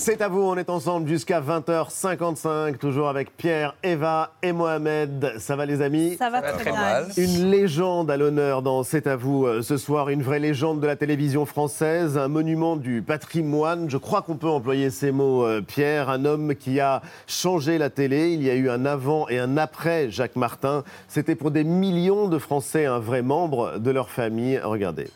[0.00, 5.34] C'est à vous, on est ensemble jusqu'à 20h55, toujours avec Pierre, Eva et Mohamed.
[5.36, 6.16] Ça va les amis?
[6.16, 7.04] Ça va très bien.
[7.18, 10.86] Une légende à l'honneur dans C'est à vous euh, ce soir, une vraie légende de
[10.86, 13.90] la télévision française, un monument du patrimoine.
[13.90, 17.90] Je crois qu'on peut employer ces mots, euh, Pierre, un homme qui a changé la
[17.90, 18.32] télé.
[18.32, 20.82] Il y a eu un avant et un après Jacques Martin.
[21.08, 24.58] C'était pour des millions de Français un vrai membre de leur famille.
[24.64, 25.10] Regardez.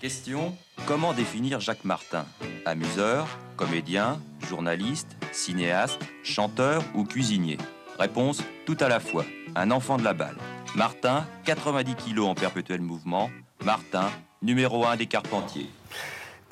[0.00, 0.54] Question
[0.84, 2.26] Comment définir Jacques Martin?
[2.64, 3.26] Amuseur,
[3.56, 7.58] comédien, journaliste, cinéaste, chanteur ou cuisinier?
[7.98, 9.24] Réponse Tout à la fois.
[9.56, 10.36] Un enfant de la balle.
[10.74, 13.30] Martin, 90 kilos en perpétuel mouvement.
[13.64, 14.10] Martin,
[14.42, 15.70] numéro 1 des Carpentiers.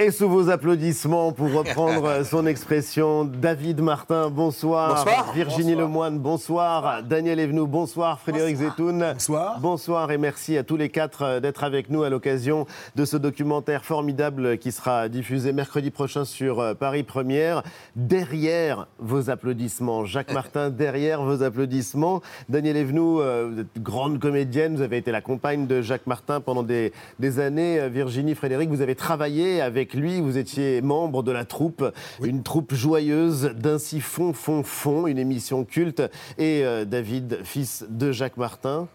[0.01, 5.05] Et sous vos applaudissements, pour reprendre son expression, David Martin, bonsoir.
[5.05, 5.33] Bonsoir.
[5.33, 7.05] Virginie Lemoine, bonsoir.
[7.05, 8.19] Daniel Evenou, bonsoir.
[8.19, 9.13] Frédéric Zetoun.
[9.13, 9.61] Bonsoir.
[9.61, 13.17] Bonsoir et merci à tous les quatre euh, d'être avec nous à l'occasion de ce
[13.17, 17.63] documentaire formidable qui sera diffusé mercredi prochain sur euh, Paris Première.
[17.95, 22.21] Derrière vos applaudissements, Jacques Martin, derrière vos applaudissements.
[22.49, 26.41] Daniel Evenou, euh, vous êtes grande comédienne, vous avez été la compagne de Jacques Martin
[26.41, 27.89] pendant des, des années.
[27.89, 31.85] Virginie, Frédéric, vous avez travaillé avec lui, vous étiez membre de la troupe,
[32.23, 36.01] une troupe joyeuse d'Ainsi Fond, Fond, Fond, une émission culte.
[36.39, 38.89] Et euh, David, fils de Jacques Martin,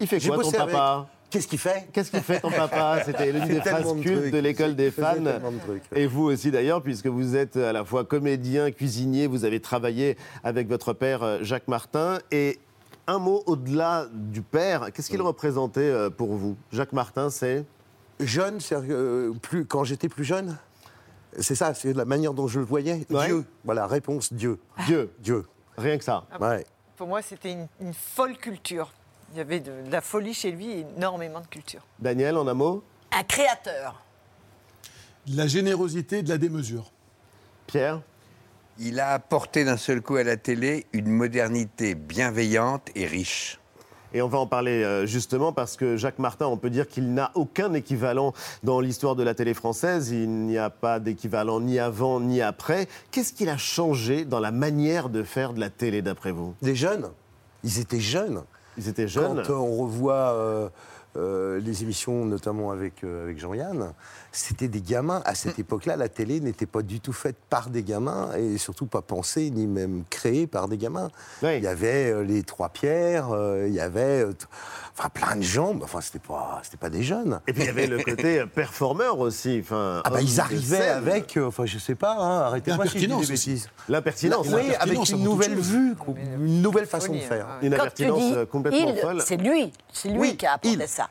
[0.00, 0.74] il fait quoi ton bossé avec.
[0.74, 1.88] papa Qu'est-ce qu'il fait?
[1.94, 3.00] Qu'est-ce qu'il fait ton papa?
[3.06, 5.14] C'était l'une des phrases de cultes de l'école des fans.
[5.18, 5.98] de.
[5.98, 10.18] Et vous aussi d'ailleurs, puisque vous êtes à la fois comédien, cuisinier, vous avez travaillé
[10.44, 12.18] avec votre père euh, Jacques Martin.
[12.32, 12.58] Et
[13.06, 16.54] un mot au-delà du père, qu'est-ce qu'il représentait euh, pour vous?
[16.70, 17.64] Jacques Martin, c'est?
[18.26, 20.56] Jeune, euh, plus quand j'étais plus jeune.
[21.38, 23.06] C'est ça, c'est la manière dont je le voyais.
[23.10, 23.26] Ouais.
[23.26, 23.44] Dieu.
[23.64, 24.58] Voilà, réponse Dieu.
[24.86, 25.46] Dieu, Dieu.
[25.78, 26.24] rien que ça.
[26.40, 26.66] Ouais.
[26.96, 28.92] Pour moi, c'était une, une folle culture.
[29.32, 31.80] Il y avait de, de la folie chez lui et énormément de culture.
[31.98, 32.84] Daniel, en un mot
[33.18, 34.04] Un créateur.
[35.26, 36.92] De la générosité, de la démesure.
[37.66, 38.02] Pierre
[38.78, 43.58] Il a apporté d'un seul coup à la télé une modernité bienveillante et riche.
[44.14, 47.14] Et on va en parler euh, justement parce que Jacques Martin, on peut dire qu'il
[47.14, 50.10] n'a aucun équivalent dans l'histoire de la télé française.
[50.10, 52.88] Il n'y a pas d'équivalent ni avant ni après.
[53.10, 56.54] Qu'est-ce qu'il a changé dans la manière de faire de la télé d'après vous?
[56.62, 57.08] Des jeunes.
[57.64, 58.42] Ils étaient jeunes.
[58.76, 59.42] Ils étaient jeunes.
[59.46, 60.68] Quand euh, on revoit euh,
[61.16, 63.92] euh, les émissions, notamment avec, euh, avec Jean-Yann,
[64.32, 65.22] c'était des gamins.
[65.26, 68.86] À cette époque-là, la télé n'était pas du tout faite par des gamins et surtout
[68.86, 71.10] pas pensée ni même créée par des gamins.
[71.42, 71.58] Oui.
[71.58, 74.32] Il y avait euh, les Trois Pierres, euh, il y avait euh,
[74.98, 75.74] enfin, plein de gens.
[75.74, 77.40] mais Enfin, c'était pas, c'était pas des jeunes.
[77.46, 79.60] Et puis il y avait le côté performeur aussi.
[79.62, 80.96] Enfin, Ah bah ils arrivaient scène.
[80.96, 83.68] avec, euh, enfin je sais pas, hein, arrêtez-moi si je dis des bêtises.
[83.88, 84.46] L'impertinence.
[84.46, 85.94] Oui, avec L'impertinence une nouvelle vue,
[86.38, 87.46] une nouvelle façon de folie, faire.
[87.48, 87.58] hein.
[87.62, 89.22] Une impertinence complètement folle.
[89.24, 91.08] c'est lui, c'est lui Oui, qui a apporté ça.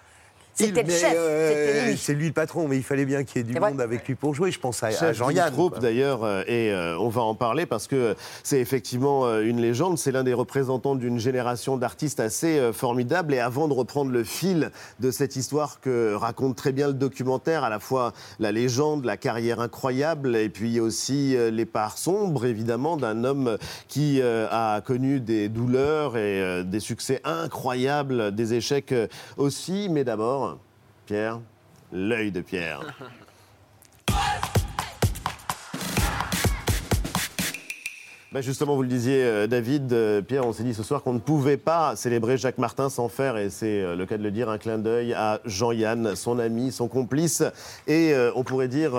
[0.60, 1.94] Il, C'était le chef, euh.
[1.98, 4.16] C'est lui le patron, mais il fallait bien qu'il y ait du monde avec lui
[4.16, 4.52] pour jouer.
[4.52, 5.52] Je pense à, à Jean-Yann.
[5.52, 5.80] troupe quoi.
[5.82, 9.98] d'ailleurs, euh, et euh, on va en parler parce que c'est effectivement euh, une légende.
[9.98, 13.34] C'est l'un des représentants d'une génération d'artistes assez euh, formidable.
[13.34, 17.64] Et avant de reprendre le fil de cette histoire que raconte très bien le documentaire,
[17.64, 22.46] à la fois la légende, la carrière incroyable, et puis aussi euh, les parts sombres,
[22.46, 23.58] évidemment, d'un homme
[23.88, 29.08] qui euh, a connu des douleurs et euh, des succès incroyables, des échecs euh,
[29.38, 29.88] aussi.
[29.90, 30.41] Mais d'abord,
[31.12, 31.42] Pierre,
[31.92, 32.80] l'œil de Pierre.
[38.34, 41.12] Bah, justement, vous le disiez, euh, David, euh, Pierre, on s'est dit ce soir qu'on
[41.12, 44.32] ne pouvait pas célébrer Jacques Martin sans faire, et c'est euh, le cas de le
[44.32, 47.44] dire, un clin d'œil à Jean-Yann, son ami, son complice,
[47.88, 48.94] et on pourrait dire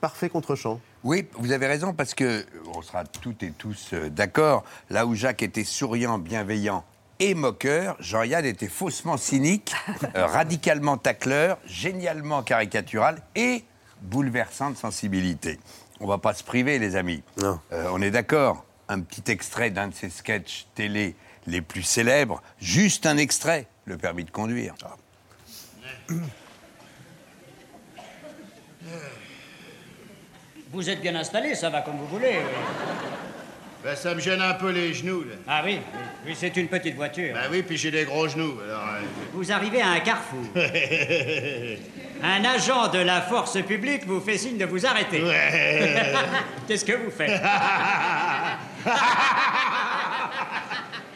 [0.00, 0.80] parfait contre-champ.
[1.02, 2.44] Oui, vous avez raison, parce que
[2.76, 4.62] on sera toutes et tous d'accord.
[4.88, 6.84] Là où Jacques était souriant, bienveillant
[7.18, 9.74] et moqueur, Jean-Yann était faussement cynique,
[10.16, 13.64] euh, radicalement tacleur, génialement caricatural et
[14.02, 15.58] bouleversant de sensibilité.
[16.00, 17.22] On va pas se priver, les amis.
[17.38, 17.58] Non.
[17.72, 18.64] Euh, on est d'accord.
[18.88, 21.16] Un petit extrait d'un de ses sketchs télé
[21.46, 24.74] les plus célèbres, juste un extrait, le permis de conduire.
[30.70, 32.38] Vous êtes bien installé, ça va comme vous voulez.
[32.38, 33.25] oui.
[33.86, 35.36] Ben, ça me gêne un peu les genoux, là.
[35.46, 37.32] Ah oui, oui, oui, c'est une petite voiture.
[37.34, 38.82] Ben oui, puis j'ai des gros genoux, alors...
[38.82, 39.02] euh,
[39.32, 40.42] Vous arrivez à un carrefour.
[42.20, 45.22] un agent de la force publique vous fait signe de vous arrêter.
[46.66, 47.30] Qu'est-ce que vous faites?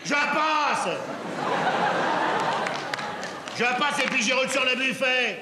[0.04, 0.88] Je passe
[3.58, 5.40] Je passe et puis j'y roule sur le buffet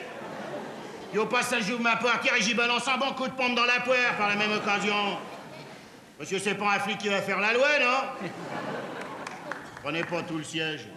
[1.15, 3.67] Et au passage, j'ouvre ma portière et j'y balance un bon coup de pompe dans
[3.67, 5.19] la poire par la même occasion.
[6.19, 8.29] Monsieur, c'est pas un flic qui va faire la loi, non
[9.83, 10.89] Prenez pas tout le siège.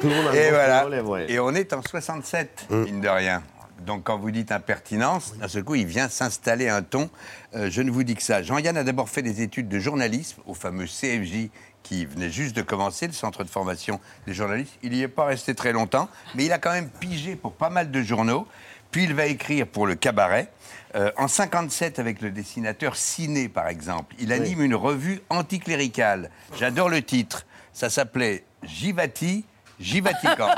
[0.00, 0.86] Tout le monde a le Et voilà.
[1.28, 3.42] Et on est en 67, mine de rien.
[3.84, 7.10] Donc quand vous dites impertinence, d'un seul coup, il vient s'installer un ton.
[7.56, 8.42] Euh, je ne vous dis que ça.
[8.42, 11.48] Jean-Yann a d'abord fait des études de journalisme au fameux CFJ
[11.82, 13.98] qui venait juste de commencer, le centre de formation
[14.28, 14.78] des journalistes.
[14.84, 17.70] Il n'y est pas resté très longtemps, mais il a quand même pigé pour pas
[17.70, 18.46] mal de journaux.
[18.92, 20.48] Puis il va écrire pour le cabaret.
[20.94, 26.30] Euh, en 57, avec le dessinateur Ciné, par exemple, il anime une revue anticléricale.
[26.58, 27.46] J'adore le titre.
[27.72, 29.46] Ça s'appelait Jivati,
[29.80, 30.48] Jivatican.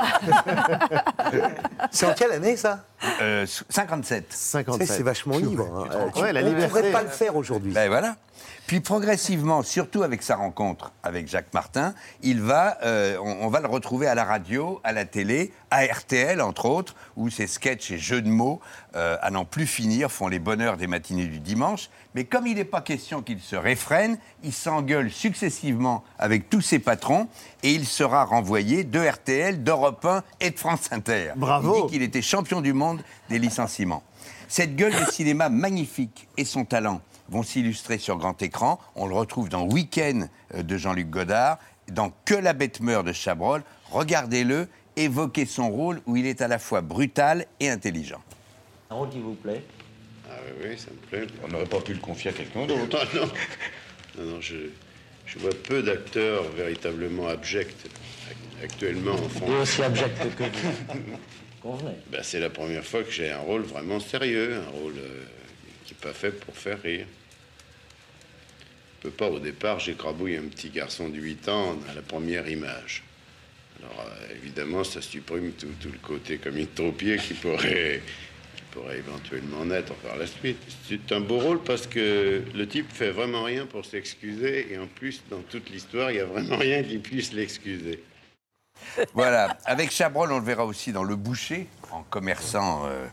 [1.91, 2.85] C'est en quelle année ça?
[3.21, 4.27] Euh, 57.
[4.29, 4.87] Tu sais, 57.
[4.87, 5.87] C'est vachement libre.
[5.89, 6.09] hein.
[6.13, 7.71] Tu- Ouais, la on ne pourrait pas le faire aujourd'hui.
[7.71, 8.15] Ben voilà.
[8.67, 13.59] Puis progressivement, surtout avec sa rencontre avec Jacques Martin, il va, euh, on, on va
[13.59, 17.91] le retrouver à la radio, à la télé, à RTL entre autres, où ses sketchs
[17.91, 18.59] et jeux de mots,
[18.95, 21.91] euh, à n'en plus finir, font les bonheurs des matinées du dimanche.
[22.15, 26.79] Mais comme il n'est pas question qu'il se réfrène, il s'engueule successivement avec tous ses
[26.79, 27.27] patrons
[27.61, 31.33] et il sera renvoyé de RTL, d'Europe 1 et de France Inter.
[31.35, 31.75] Bravo.
[31.75, 34.01] Il dit qu'il était champion du monde des licenciements.
[34.47, 38.79] Cette gueule de cinéma magnifique et son talent vont s'illustrer sur grand écran.
[38.95, 41.59] On le retrouve dans Week-end euh, de Jean-Luc Godard,
[41.91, 43.63] dans Que la bête meurt de Chabrol.
[43.91, 48.21] Regardez-le, évoquez son rôle où il est à la fois brutal et intelligent.
[48.89, 49.63] Un rôle qui vous plaît?
[50.29, 51.27] Ah oui, oui, ça me plaît.
[51.43, 53.05] On n'aurait pas pu le confier à quelqu'un d'autre.
[53.15, 54.55] Non, non, non, je,
[55.25, 57.87] je vois peu d'acteurs véritablement abjects
[58.63, 59.49] actuellement en France.
[59.49, 60.49] Et aussi abject que vous.
[61.61, 61.95] Convenez.
[62.11, 65.23] Ben, c'est la première fois que j'ai un rôle vraiment sérieux, un rôle euh,
[65.93, 67.05] n'est pas fait pour faire rire.
[68.97, 72.49] Je peux pas, au départ, j'écrabouille un petit garçon de 8 ans à la première
[72.49, 73.03] image.
[73.79, 78.01] Alors, euh, évidemment, ça supprime tout, le côté comique-troupier qui pourrait,
[78.55, 80.57] qui pourrait éventuellement naître par la suite.
[80.87, 84.87] C'est un beau rôle parce que le type fait vraiment rien pour s'excuser et en
[84.87, 88.01] plus, dans toute l'histoire, il n'y a vraiment rien qui puisse l'excuser.
[89.13, 89.57] Voilà.
[89.65, 93.07] Avec Chabrol, on le verra aussi dans Le Boucher, en commerçant euh,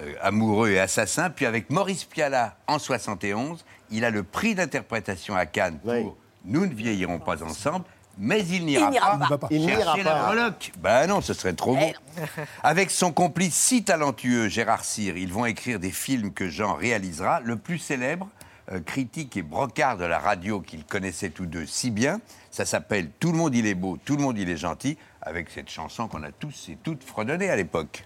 [0.00, 1.30] euh, amoureux et assassin.
[1.30, 6.06] Puis avec Maurice Pialat, en 71, il a le prix d'interprétation à Cannes pour Oui.
[6.44, 7.84] Nous ne vieillirons pas ensemble.
[8.18, 9.48] Mais il n'ira pas, pas.
[9.50, 10.26] Il n'ira chercher la pas.
[10.26, 10.72] breloque.
[10.78, 11.92] Ben non, ce serait trop beau.
[12.62, 17.40] Avec son complice si talentueux, Gérard Cyr, ils vont écrire des films que Jean réalisera.
[17.40, 18.28] Le plus célèbre,
[18.72, 22.20] euh, critique et brocard de la radio qu'ils connaissaient tous deux si bien,
[22.50, 25.50] ça s'appelle Tout le monde il est beau, tout le monde il est gentil, avec
[25.50, 28.04] cette chanson qu'on a tous et toutes fredonnée à l'époque.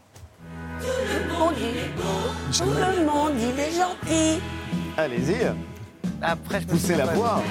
[0.80, 4.40] Tout le monde il est gentil.
[4.96, 5.46] Allez-y,
[6.22, 7.42] Après, je me poussez suis la pas- voix.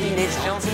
[0.00, 0.68] Il est gentil.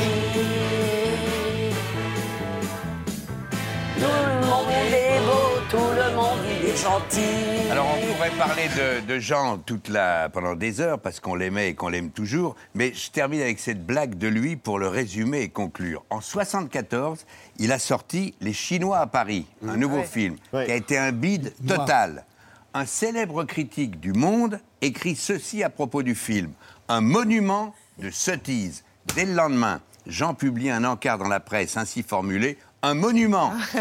[3.97, 7.71] Tout le monde est beau, tout le monde il est gentil.
[7.71, 11.71] Alors on pourrait parler de, de Jean toute la, pendant des heures parce qu'on l'aimait
[11.71, 15.41] et qu'on l'aime toujours, mais je termine avec cette blague de lui pour le résumer
[15.43, 16.05] et conclure.
[16.11, 17.26] En 74,
[17.59, 20.05] il a sorti Les Chinois à Paris, un nouveau Ouais.
[20.05, 20.67] film Ouais.
[20.67, 22.25] qui a été un bide total.
[22.73, 26.53] Un célèbre critique du Monde écrit ceci à propos du film
[26.88, 28.85] un monument de sottise.
[29.15, 33.52] Dès le lendemain, Jean publie un encart dans la presse ainsi formulé un monument.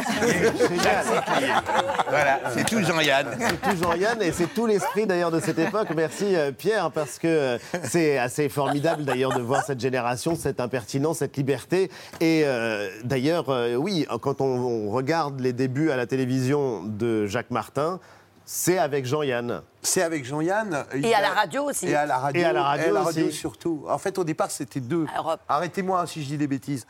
[2.10, 3.28] voilà, c'est tout Jean-Yann.
[3.38, 5.90] C'est tout Jean-Yann et c'est tout l'esprit d'ailleurs de cette époque.
[5.96, 10.62] Merci euh, Pierre parce que euh, c'est assez formidable d'ailleurs de voir cette génération, cette
[10.62, 11.92] impertinence, cette liberté.
[12.22, 17.52] Et euh, d'ailleurs, oui, quand on, on regarde les débuts à la télévision de Jacques
[17.52, 18.00] Martin,
[18.46, 19.62] c'est avec Jean-Yann.
[19.82, 20.86] C'est avec Jean-Yann.
[20.96, 21.88] il Et à a- la radio aussi.
[21.88, 22.42] Et à la radio.
[22.42, 23.32] Et à la radio aussi.
[23.32, 23.84] surtout.
[23.88, 25.06] En fait, au départ, c'était deux.
[25.14, 25.42] À Europe.
[25.48, 26.86] Arrêtez-moi hein, si je dis des bêtises.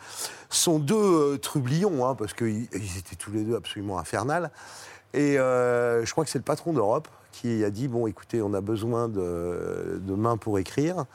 [0.50, 0.95] Sont deux
[1.33, 4.51] euh, trublions, hein, parce qu'ils ils étaient tous les deux absolument infernales.
[5.13, 8.53] Et euh, je crois que c'est le patron d'Europe qui a dit bon, écoutez, on
[8.53, 11.05] a besoin de, de mains pour écrire.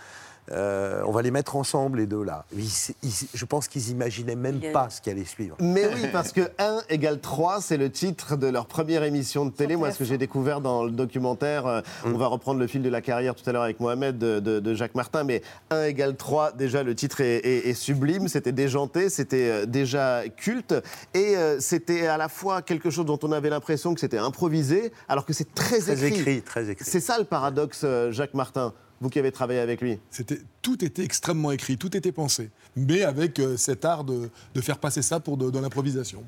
[0.53, 2.45] Euh, on va les mettre ensemble, les deux là.
[2.57, 5.57] Ils- ils- je pense qu'ils imaginaient même a- pas ce qui allait suivre.
[5.61, 9.51] Mais oui, parce que 1 égale 3, c'est le titre de leur première émission de
[9.51, 9.77] télé.
[9.77, 12.89] Moi, ce que j'ai découvert dans le documentaire, euh, on va reprendre le fil de
[12.89, 16.17] la carrière tout à l'heure avec Mohamed de, de- de Jacques Martin, mais 1 égale
[16.17, 20.75] 3, déjà le titre est, est- est sublime, c'était déjanté, c'était euh, déjà culte,
[21.15, 24.93] et euh, c'était à la fois quelque chose dont on avait l'impression que c'était improvisé,
[25.09, 26.85] alors que c'est très, Très écrit, très écrit.
[26.89, 29.99] C'est ça le paradoxe, Jacques Martin, vous qui avez travaillé avec lui.
[30.11, 34.61] C'était, tout était extrêmement écrit, tout était pensé, mais avec euh, cet art de, de
[34.61, 36.23] faire passer ça pour de, de l'improvisation.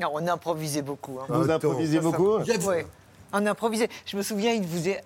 [0.00, 1.18] On improvisait beaucoup.
[1.20, 1.26] hein.
[1.28, 1.50] Vous
[1.96, 2.86] Ça, ça- beaucoup Ouais.
[3.32, 3.88] On improvisait.
[4.06, 5.02] Je me souviens, il voulait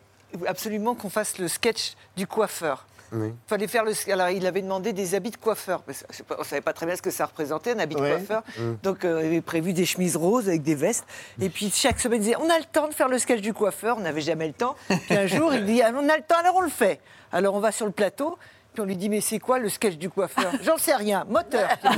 [0.47, 2.87] absolument qu'on fasse le sketch du coiffeur.
[3.13, 3.33] Oui.
[3.47, 3.93] fallait faire le.
[4.13, 5.83] Alors, il avait demandé des habits de coiffeur.
[5.83, 8.01] parce que on ne savait pas très bien ce que ça représentait, un habit de
[8.01, 8.43] coiffeur.
[8.59, 8.73] Mm.
[8.83, 11.07] Donc, euh, il avait prévu des chemises roses avec des vestes.
[11.41, 13.53] Et puis, chaque semaine, il disait On a le temps de faire le sketch du
[13.53, 13.97] coiffeur.
[13.99, 14.77] On n'avait jamais le temps.
[14.89, 17.01] Puis un jour, il dit Ah, On a le temps, alors on le fait.
[17.33, 18.39] Alors, on va sur le plateau.
[18.79, 20.53] Puis on lui dit Mais c'est quoi le sketch du coiffeur?
[20.63, 21.27] J'en sais rien.
[21.29, 21.69] Moteur.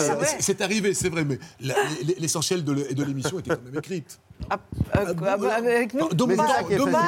[0.00, 1.38] C'est- c'est- arrivé, c'est vrai, mais
[2.18, 4.18] l'essentiel de l'émission était quand même écrite.
[4.50, 4.56] Ah,
[4.98, 6.98] euh, ah, bah, avec nous, Donc, Mais c'est pas- deux tellement.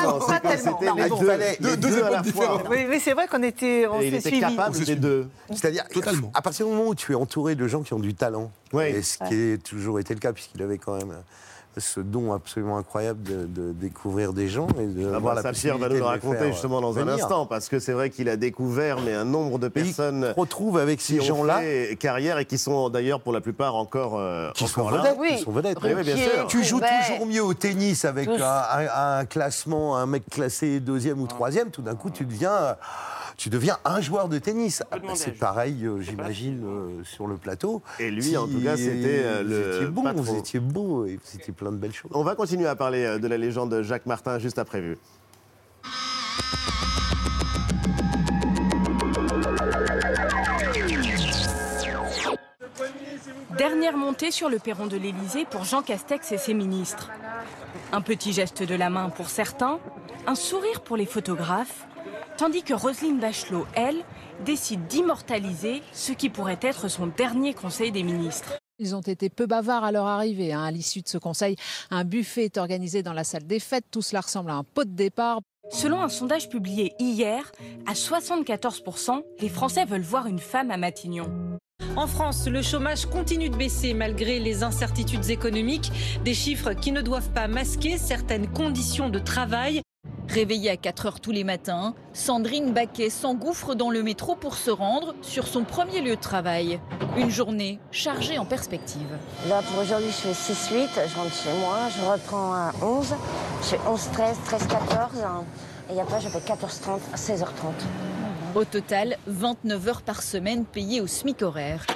[0.94, 1.21] les deux, bon.
[1.21, 2.44] les Deux- deux deux à la époques fois.
[2.47, 2.66] différentes.
[2.71, 4.40] Oui, mais c'est vrai qu'on était, on s'est était suivis.
[4.40, 5.28] capable des deux.
[5.50, 6.30] C'est-à-dire, Totalement.
[6.35, 8.92] à partir du moment où tu es entouré de gens qui ont du talent, Ouais.
[8.92, 11.21] et ce qui a toujours été le cas, puisqu'il avait quand même euh,
[11.76, 15.52] ce don absolument incroyable de, de découvrir des gens et de Ah avoir bah, la
[15.52, 18.28] Pierre va nous le raconter faire justement dans un instant, parce que c'est vrai qu'il
[18.28, 21.60] a découvert mais un nombre de il personnes se retrouve avec ces gens-là
[21.98, 25.16] carrière et qui sont d'ailleurs pour la plupart encore, euh, qui sont encore vedettes.
[25.18, 25.36] Oui.
[25.36, 25.78] qui sont vedettes.
[25.82, 26.46] Oui, oui, bien sûr.
[26.48, 31.20] Tu joues toujours mieux au tennis avec un, un- un classement, un mec classé deuxième
[31.20, 32.76] ou troisième, tout d'un coup tu deviens,
[33.36, 34.82] tu deviens un joueur de tennis.
[34.90, 37.82] Ah, bah, C'est pareil, euh, j'imagine, euh, sur le plateau.
[37.98, 40.22] Et lui, Si en tout cas, c'était euh, vous le étiez bon, patron.
[40.22, 42.10] vous étiez beau et vous étiez plein de belles choses.
[42.14, 44.98] On va continuer à parler de la légende de Jacques Martin juste après vue.
[53.56, 57.10] Dernière montée sur le perron de l'Élysée pour Jean Castex et ses ministres.
[57.92, 59.78] Un petit geste de la main pour certains,
[60.26, 61.86] un sourire pour les photographes,
[62.36, 64.02] tandis que Roselyne Bachelot, elle,
[64.44, 68.58] décide d'immortaliser ce qui pourrait être son dernier conseil des ministres.
[68.78, 70.52] Ils ont été peu bavards à leur arrivée.
[70.52, 70.64] hein.
[70.64, 71.56] À l'issue de ce conseil,
[71.90, 73.84] un buffet est organisé dans la salle des fêtes.
[73.90, 75.40] Tout cela ressemble à un pot de départ.
[75.70, 77.50] Selon un sondage publié hier,
[77.86, 81.30] à 74%, les Français veulent voir une femme à Matignon.
[81.96, 85.92] En France, le chômage continue de baisser malgré les incertitudes économiques,
[86.24, 89.80] des chiffres qui ne doivent pas masquer certaines conditions de travail.
[90.28, 94.70] Réveillée à 4 heures tous les matins, Sandrine Baquet s'engouffre dans le métro pour se
[94.70, 96.80] rendre sur son premier lieu de travail.
[97.16, 99.06] Une journée chargée en perspective.
[99.49, 103.14] Là, pour aujourd'hui, je fais 6-8, je rentre chez moi, je reprends à 11,
[103.61, 105.44] je fais 11-13, 13-14, hein.
[105.94, 107.46] et après, je fais 14-30 à 16h30.
[108.56, 111.87] Au total, 29 heures par semaine payées au SMIC horaire.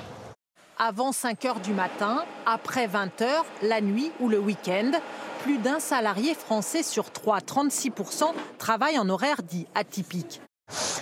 [0.79, 4.93] Avant 5 heures du matin, après 20 heures, la nuit ou le week-end,
[5.38, 10.40] plus d'un salarié français sur 3, 36%, travaille en horaire dit atypique.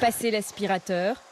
[0.00, 1.22] Passer l'aspirateur,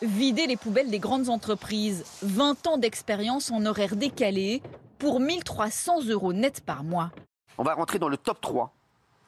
[0.00, 4.62] vider les poubelles des grandes entreprises, 20 ans d'expérience en horaire décalé
[4.98, 7.10] pour 1300 euros net par mois.
[7.58, 8.72] On va rentrer dans le top 3,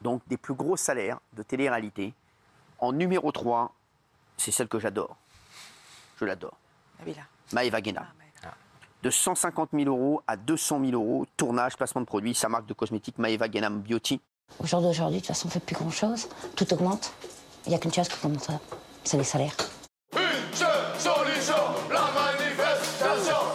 [0.01, 2.13] donc des plus gros salaires de télé-réalité.
[2.79, 3.73] En numéro 3,
[4.37, 5.15] c'est celle que j'adore.
[6.19, 6.57] Je l'adore.
[7.53, 8.07] Maëva Guéna.
[9.05, 12.73] De 150 000 euros à 200 000 euros, tournage, placement de produits, sa marque de
[12.73, 14.19] cosmétiques Maëva Guénam Beauty.
[14.57, 16.27] Au jour d'aujourd'hui, de toute façon, on ne fait plus grand-chose.
[16.55, 17.13] Tout augmente.
[17.67, 18.49] Il n'y a qu'une chose qui augmente,
[19.03, 19.55] c'est les salaires.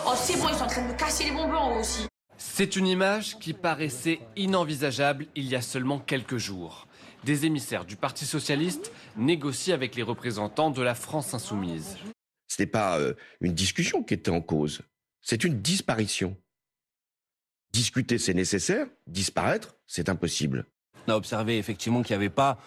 [0.07, 2.07] Oh, c'est bon, ils sont en train de me casser les bonbons aussi.
[2.39, 6.87] C'est une image qui paraissait inenvisageable il y a seulement quelques jours.
[7.25, 11.97] Des émissaires du Parti socialiste négocient avec les représentants de la France insoumise.
[12.47, 14.83] Ce n'est pas euh, une discussion qui était en cause,
[15.23, 16.37] c'est une disparition.
[17.73, 20.67] Discuter, c'est nécessaire, disparaître, c'est impossible.
[21.07, 22.59] On a observé effectivement qu'il n'y avait pas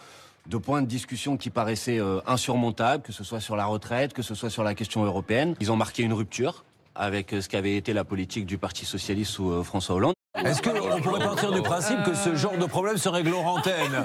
[0.48, 4.22] de point de discussion qui paraissait euh, insurmontable, que ce soit sur la retraite, que
[4.22, 5.56] ce soit sur la question européenne.
[5.60, 6.64] Ils ont marqué une rupture
[6.96, 10.14] avec euh, ce qu'avait été la politique du Parti socialiste sous euh, François Hollande.
[10.36, 14.04] Est-ce qu'on pourrait partir du principe que ce genre de problème se règle en antenne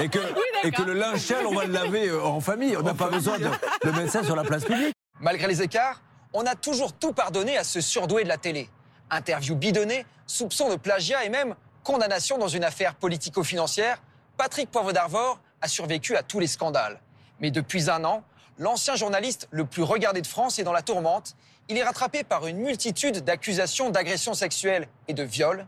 [0.00, 0.18] et que,
[0.64, 3.08] et que le linge sale, on va le laver euh, en famille On n'a pas
[3.10, 4.94] besoin de, de mettre ça sur la place publique.
[5.20, 6.00] Malgré les écarts,
[6.32, 8.68] on a toujours tout pardonné à ce surdoué de la télé.
[9.10, 14.00] Interview bidonnée, soupçon de plagiat et même condamnation dans une affaire politico-financière,
[14.36, 17.00] Patrick Poivre d'Arvor a survécu à tous les scandales.
[17.40, 18.22] Mais depuis un an,
[18.58, 21.34] l'ancien journaliste le plus regardé de France est dans la tourmente.
[21.68, 25.66] Il est rattrapé par une multitude d'accusations d'agression sexuelle et de viol.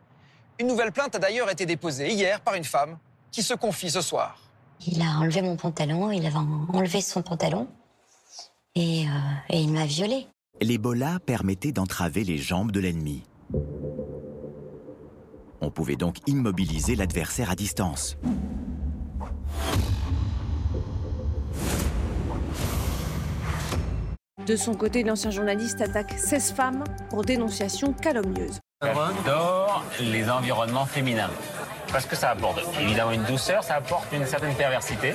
[0.58, 2.98] Une nouvelle plainte a d'ailleurs été déposée hier par une femme
[3.30, 4.38] qui se confie ce soir.
[4.86, 7.68] Il a enlevé mon pantalon, il avait enlevé son pantalon,
[8.74, 9.10] et, euh,
[9.48, 10.26] et il m'a violée.
[10.62, 13.24] L'Ebola permettait d'entraver les jambes de l'ennemi.
[15.60, 18.16] On pouvait donc immobiliser l'adversaire à distance.
[24.46, 28.60] De son côté, l'ancien journaliste attaque 16 femmes pour dénonciation calomnieuse.
[28.82, 31.30] J'adore les environnements féminins.
[31.92, 35.14] Parce que ça apporte évidemment une douceur, ça apporte une certaine perversité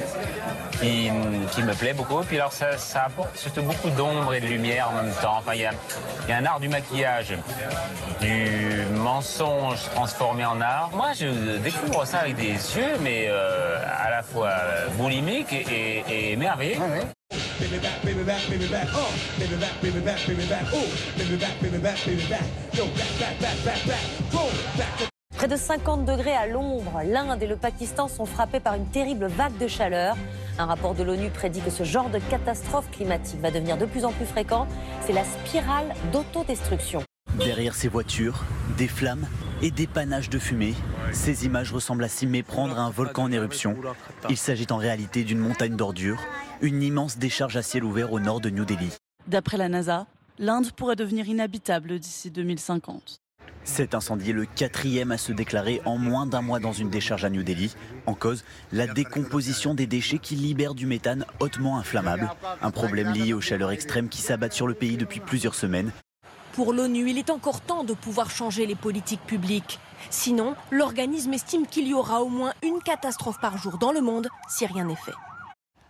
[0.79, 2.22] qui, me plaît beaucoup.
[2.22, 5.38] Puis alors ça, apporte surtout beaucoup d'ombre et de lumière en même temps.
[5.39, 7.34] Enfin, il y a, un art du maquillage,
[8.22, 10.91] du mensonge transformé en art.
[10.93, 14.51] Moi, je découvre ça avec des yeux, mais euh, à la fois
[14.98, 16.38] boulimiques et,
[24.98, 28.88] to Près de 50 degrés à l'ombre, l'Inde et le Pakistan sont frappés par une
[28.88, 30.17] terrible vague de chaleur.
[30.58, 34.03] Un rapport de l'ONU prédit que ce genre de catastrophe climatique va devenir de plus
[34.03, 34.67] en plus fréquent.
[35.01, 37.03] C'est la spirale d'autodestruction.
[37.38, 38.46] Derrière ces voitures,
[38.79, 39.27] des flammes
[39.62, 40.74] et des panaches de fumée.
[41.13, 43.77] Ces images ressemblent à s'y méprendre à un volcan en éruption.
[44.32, 46.24] Il s'agit en réalité d'une montagne d'ordures,
[46.62, 48.89] une immense décharge à ciel ouvert au nord de New Delhi.
[49.27, 50.08] D'après la NASA,
[50.39, 53.22] l'Inde pourrait devenir inhabitable d'ici 2050.
[53.67, 57.25] Cet incendie est le quatrième à se déclarer en moins d'un mois dans une décharge
[57.25, 57.75] à New Delhi.
[58.05, 62.31] En cause, la décomposition des déchets qui libèrent du méthane hautement inflammable.
[62.62, 65.91] Un problème lié aux chaleurs extrêmes qui s'abattent sur le pays depuis plusieurs semaines.
[66.53, 69.79] Pour l'ONU, il est encore temps de pouvoir changer les politiques publiques.
[70.09, 74.29] Sinon, l'organisme estime qu'il y aura au moins une catastrophe par jour dans le monde
[74.50, 75.13] si rien n'est fait.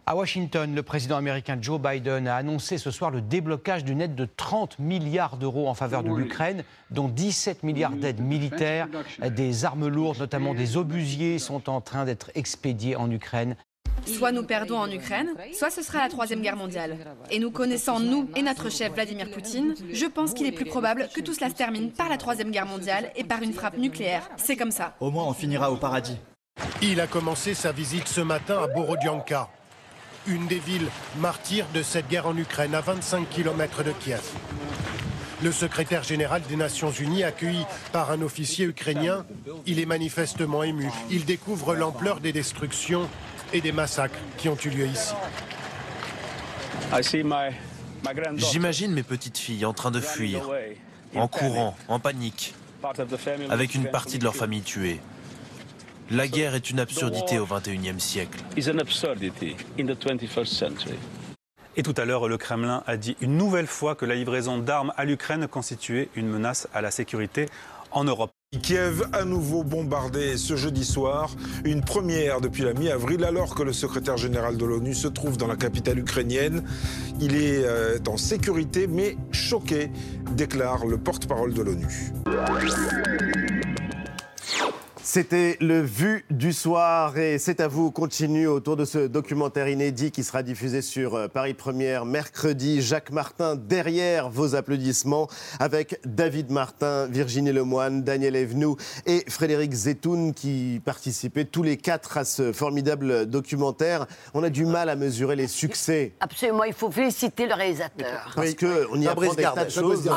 [0.10, 4.16] À Washington, le président américain Joe Biden a annoncé ce soir le déblocage d'une aide
[4.16, 8.88] de 30 milliards d'euros en faveur de l'Ukraine, dont 17 milliards d'aides militaires.
[9.20, 13.58] Des armes lourdes, notamment des obusiers, sont en train d'être expédiées en Ukraine.
[14.06, 16.96] Soit nous perdons en Ukraine, soit ce sera la Troisième Guerre mondiale.
[17.30, 21.10] Et nous connaissant, nous et notre chef Vladimir Poutine, je pense qu'il est plus probable
[21.14, 24.30] que tout cela se termine par la Troisième Guerre mondiale et par une frappe nucléaire.
[24.38, 24.96] C'est comme ça.
[25.02, 26.16] Au moins, on finira au paradis.
[26.82, 29.50] Il a commencé sa visite ce matin à Borodianka,
[30.28, 30.88] une des villes
[31.20, 34.22] martyrs de cette guerre en Ukraine, à 25 km de Kiev.
[35.44, 39.26] Le secrétaire général des Nations Unies, accueilli par un officier ukrainien,
[39.66, 40.90] il est manifestement ému.
[41.12, 43.08] Il découvre l'ampleur des destructions
[43.54, 45.14] et des massacres qui ont eu lieu ici.
[48.36, 50.50] J'imagine mes petites filles en train de fuir,
[51.16, 52.56] en courant, en panique,
[53.50, 55.00] avec une partie de leur famille tuée.
[56.10, 58.40] La guerre est une absurdité au XXIe siècle.
[61.76, 64.94] Et tout à l'heure, le Kremlin a dit une nouvelle fois que la livraison d'armes
[64.96, 67.48] à l'Ukraine constituait une menace à la sécurité
[67.92, 68.32] en Europe.
[68.62, 71.32] Kiev à nouveau bombardé ce jeudi soir,
[71.66, 75.48] une première depuis la mi-avril alors que le secrétaire général de l'ONU se trouve dans
[75.48, 76.64] la capitale ukrainienne.
[77.20, 79.92] Il est euh, en sécurité mais choqué,
[80.32, 82.14] déclare le porte-parole de l'ONU.
[85.18, 87.90] C'était le Vu du soir et c'est à vous.
[87.90, 92.84] Continue autour de ce documentaire inédit qui sera diffusé sur euh, Paris Première mercredi.
[92.84, 95.28] Jacques Martin derrière vos applaudissements
[95.60, 98.78] avec David Martin, Virginie Lemoine, Daniel Evenou
[99.08, 104.06] et Frédéric Zetoun qui participaient tous les quatre à ce formidable documentaire.
[104.36, 106.14] On a du mal à mesurer les succès.
[106.20, 108.34] Absolument, il faut féliciter le réalisateur.
[108.36, 110.08] Parce qu'on y apprend des tas de choses.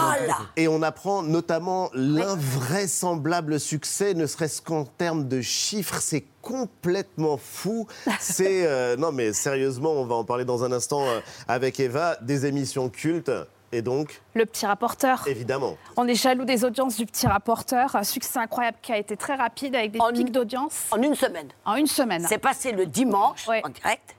[0.58, 7.86] Et on apprend notamment l'invraisemblable succès, ne serait-ce qu'en termes de chiffres, c'est complètement fou.
[8.20, 12.16] C'est euh, non mais sérieusement, on va en parler dans un instant euh, avec Eva,
[12.22, 13.30] des émissions cultes.
[13.72, 15.22] Et donc Le petit rapporteur.
[15.28, 15.76] Évidemment.
[15.96, 17.94] On est jaloux des audiences du petit rapporteur.
[17.94, 20.86] Un succès incroyable qui a été très rapide avec des pics d'audience.
[20.90, 21.48] En une semaine.
[21.64, 22.26] En une semaine.
[22.28, 24.16] C'est passé le dimanche en direct.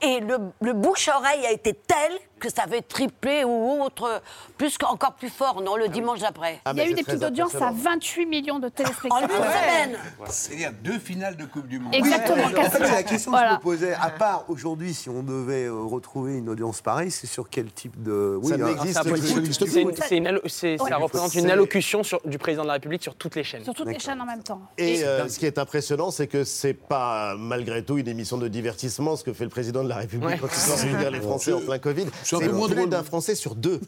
[0.00, 4.20] Et le, le bouche-oreille a été tel que ça avait triplé ou autre,
[4.58, 6.60] plus encore plus fort, non, le dimanche d'après.
[6.72, 9.18] Il y a eu des pics d'audience à 28 millions de téléspectateurs.
[9.18, 11.94] En une semaine C'est-à-dire deux finales de Coupe du Monde.
[11.94, 12.44] Exactement.
[12.44, 15.74] En fait, la question que je me posais, à part aujourd'hui, si on devait euh,
[15.74, 18.38] retrouver une audience pareille, c'est sur quel type de.
[18.44, 20.78] Ça n'existe plus.
[20.78, 23.64] Ça représente une allocution sur- du président de la République sur toutes les chaînes.
[23.64, 24.60] Sur toutes les chaînes en même temps.
[24.78, 28.48] Et euh, ce qui est impressionnant, c'est que c'est pas malgré tout une émission de
[28.48, 30.38] divertissement, ce que fait le président de la République Ouais.
[30.40, 32.06] quand il sort les Français en plein Covid.
[32.24, 32.88] C'est un peu moins drôle.
[32.88, 33.80] d'un Français sur deux.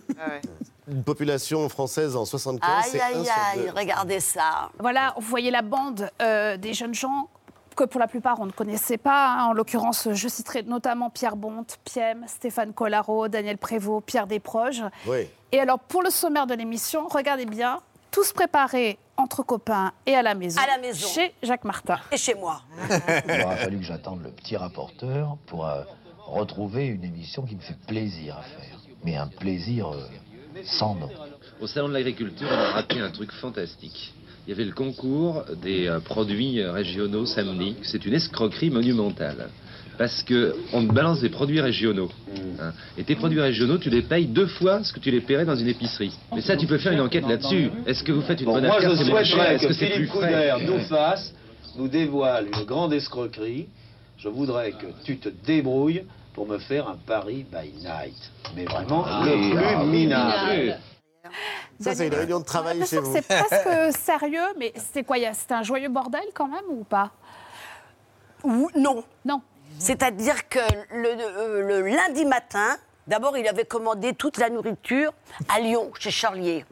[0.88, 4.70] Une population française en 75, Aïe, aïe, aïe, regardez ça.
[4.78, 7.28] Voilà, vous voyez la bande euh, des jeunes gens
[7.74, 9.32] que pour la plupart on ne connaissait pas.
[9.34, 9.44] hein.
[9.46, 14.84] En l'occurrence, je citerai notamment Pierre Bonte, Piem, Stéphane Collaro, Daniel Prévost, Pierre Desproges.
[15.06, 15.28] Oui.
[15.52, 17.80] Et alors, pour le sommaire de l'émission, regardez bien,
[18.12, 20.60] tous préparés entre copains et à la maison.
[20.62, 21.06] À la maison.
[21.08, 21.98] Chez Jacques Martin.
[22.12, 22.62] Et chez moi.
[23.28, 25.82] Il aura fallu que j'attende le petit rapporteur pour euh,
[26.26, 28.78] retrouver une émission qui me fait plaisir à faire.
[29.04, 29.96] Mais un plaisir euh,
[30.64, 31.08] sans nom.
[31.60, 34.12] Au Salon de l'Agriculture, on a raté un truc fantastique.
[34.46, 37.76] Il y avait le concours des euh, produits euh, régionaux samedi.
[37.82, 39.48] C'est une escroquerie monumentale.
[39.98, 42.10] Parce que on te balance des produits régionaux.
[42.60, 42.72] hein.
[42.98, 45.56] Et tes produits régionaux, tu les payes deux fois ce que tu les paierais dans
[45.56, 46.12] une épicerie.
[46.34, 47.70] Mais ça, tu peux faire une enquête là-dessus.
[47.86, 49.72] Est-ce que vous faites une Bon, bonne moi, affaire je c'est moins souhaiterais que que
[49.72, 50.52] c'est plus Philippe frais?
[50.58, 51.32] Couder nous fasse
[51.78, 53.66] nous dévoile une grande escroquerie,
[54.18, 58.30] je voudrais que tu te débrouilles pour me faire un pari by night.
[58.54, 59.50] Mais vraiment Ah, le oui.
[59.50, 59.86] plus Ah, oui.
[59.86, 60.80] minable.
[61.80, 63.12] Ça, c'est une réunion de travail chez l'impression vous.
[63.12, 67.10] C'est presque sérieux, mais c'était quoi C'était un joyeux bordel quand même ou pas?
[68.44, 69.02] Ou- Non.
[69.24, 69.40] Non.
[69.78, 70.60] C'est-à-dire que
[70.94, 72.76] le, euh, le lundi matin,
[73.06, 75.12] d'abord, il avait commandé toute la nourriture
[75.48, 76.64] à Lyon, chez Charlier.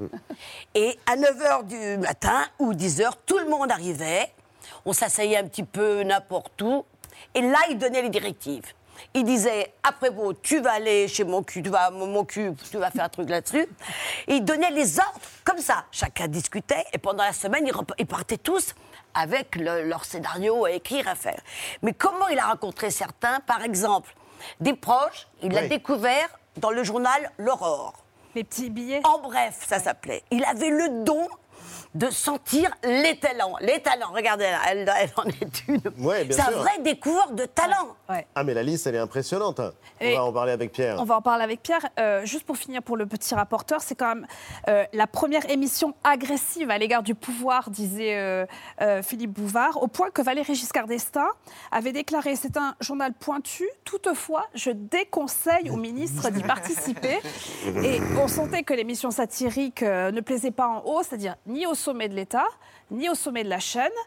[0.74, 4.32] Et à 9h du matin ou 10h, tout le monde arrivait.
[4.86, 6.84] On s'asseyait un petit peu n'importe où.
[7.34, 8.64] Et là, il donnait les directives.
[9.12, 12.78] Il disait, après vous, tu vas aller chez mon cul, tu vas mon, cul, tu
[12.78, 13.66] vas faire un truc là-dessus.
[14.28, 15.84] Et il donnait les ordres comme ça.
[15.90, 18.74] Chacun discutait et pendant la semaine, ils, partaient tous
[19.14, 21.40] avec le- leur scénario à écrire, à faire.
[21.82, 23.40] Mais comment il a rencontré certains?
[23.40, 24.14] Par exemple,
[24.60, 25.68] des proches, il l'a Oui.
[25.68, 27.94] découvert dans le journal L'Aurore.
[28.36, 30.22] Les petits billets En bref, ça s'appelait.
[30.30, 31.28] Il avait le don
[31.94, 33.54] de sentir les talents.
[33.60, 35.80] Les talents, regardez, elle, elle en est une.
[35.98, 37.96] Ouais, bien C'est un vrai découvreur de talent.
[38.34, 39.60] Ah, mais la liste, elle est impressionnante.
[39.60, 39.72] On
[40.04, 40.96] Et- va en parler avec Pierre.
[40.98, 41.86] On va en parler avec Pierre.
[41.98, 44.26] Euh, juste pour finir pour le petit rapporteur, c'est quand même
[44.68, 48.44] euh, la première émission agressive à l'égard du pouvoir, disait euh,
[48.80, 51.28] euh, Philippe Bouvard, au point que Valéry Giscard d'Estaing
[51.70, 57.20] avait déclaré c'est un journal pointu, toutefois, je déconseille aux ministres d'y participer.
[57.84, 61.74] Et on sentait que l'émission satirique euh, ne plaisait pas en haut, c'est-à-dire ni au
[61.84, 62.46] sommet de l'État,
[62.90, 63.98] ni au sommet de la chaîne.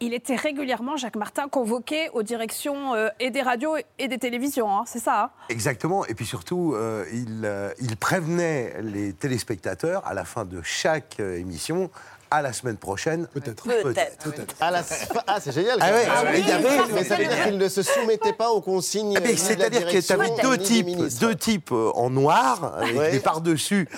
[0.00, 4.70] Il était régulièrement, Jacques Martin, convoqué aux directions euh, et des radios et des télévisions,
[4.70, 5.30] hein, c'est ça hein?
[5.48, 6.06] Exactement.
[6.06, 11.18] Et puis surtout, euh, il, euh, il prévenait les téléspectateurs à la fin de chaque
[11.18, 11.90] émission.
[12.30, 13.26] À la semaine prochaine.
[13.28, 13.64] Peut-être.
[13.64, 14.54] Peut-être.
[14.60, 14.82] Ah, la-
[15.26, 15.78] ah, c'est génial.
[15.80, 17.82] Ah ouais, ah oui, il y avait, mais ça veut c'est dire qu'il ne se
[17.82, 19.14] soumettait pas aux consignes.
[19.16, 20.88] Ah, C'est-à-dire que tu avais deux types,
[21.20, 23.10] deux types en noir, avec Ouais.
[23.12, 23.88] des par-dessus,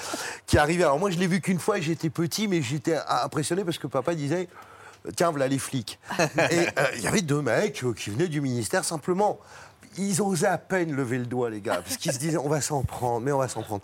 [0.47, 0.85] qui arrivaient.
[0.85, 4.15] Alors moi, je l'ai vu qu'une fois, j'étais petit, mais j'étais impressionné parce que papa
[4.15, 4.49] disait
[5.17, 5.99] Tiens, voilà les flics.
[6.19, 6.21] et
[6.79, 9.39] euh, il y avait deux mecs euh, qui venaient du ministère simplement.
[9.99, 12.61] Ils osaient à peine lever le doigt, les gars, parce qu'ils se disaient On va
[12.61, 13.83] s'en prendre, mais on va s'en prendre.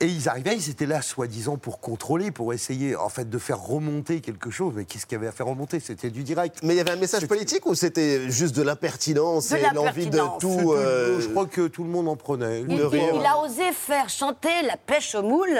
[0.00, 3.58] Et ils arrivaient, ils étaient là, soi-disant, pour contrôler, pour essayer, en fait, de faire
[3.58, 4.74] remonter quelque chose.
[4.76, 5.80] Mais qu'est-ce qu'il y avait à faire remonter?
[5.80, 6.58] C'était du direct.
[6.62, 10.06] Mais il y avait un message politique ou c'était juste de l'impertinence De et l'envie
[10.08, 10.40] de l'impertinence.
[10.40, 10.72] tout.
[10.72, 12.60] Euh, Je crois que tout le monde en prenait.
[12.60, 15.58] Il, il a osé faire chanter la pêche au moule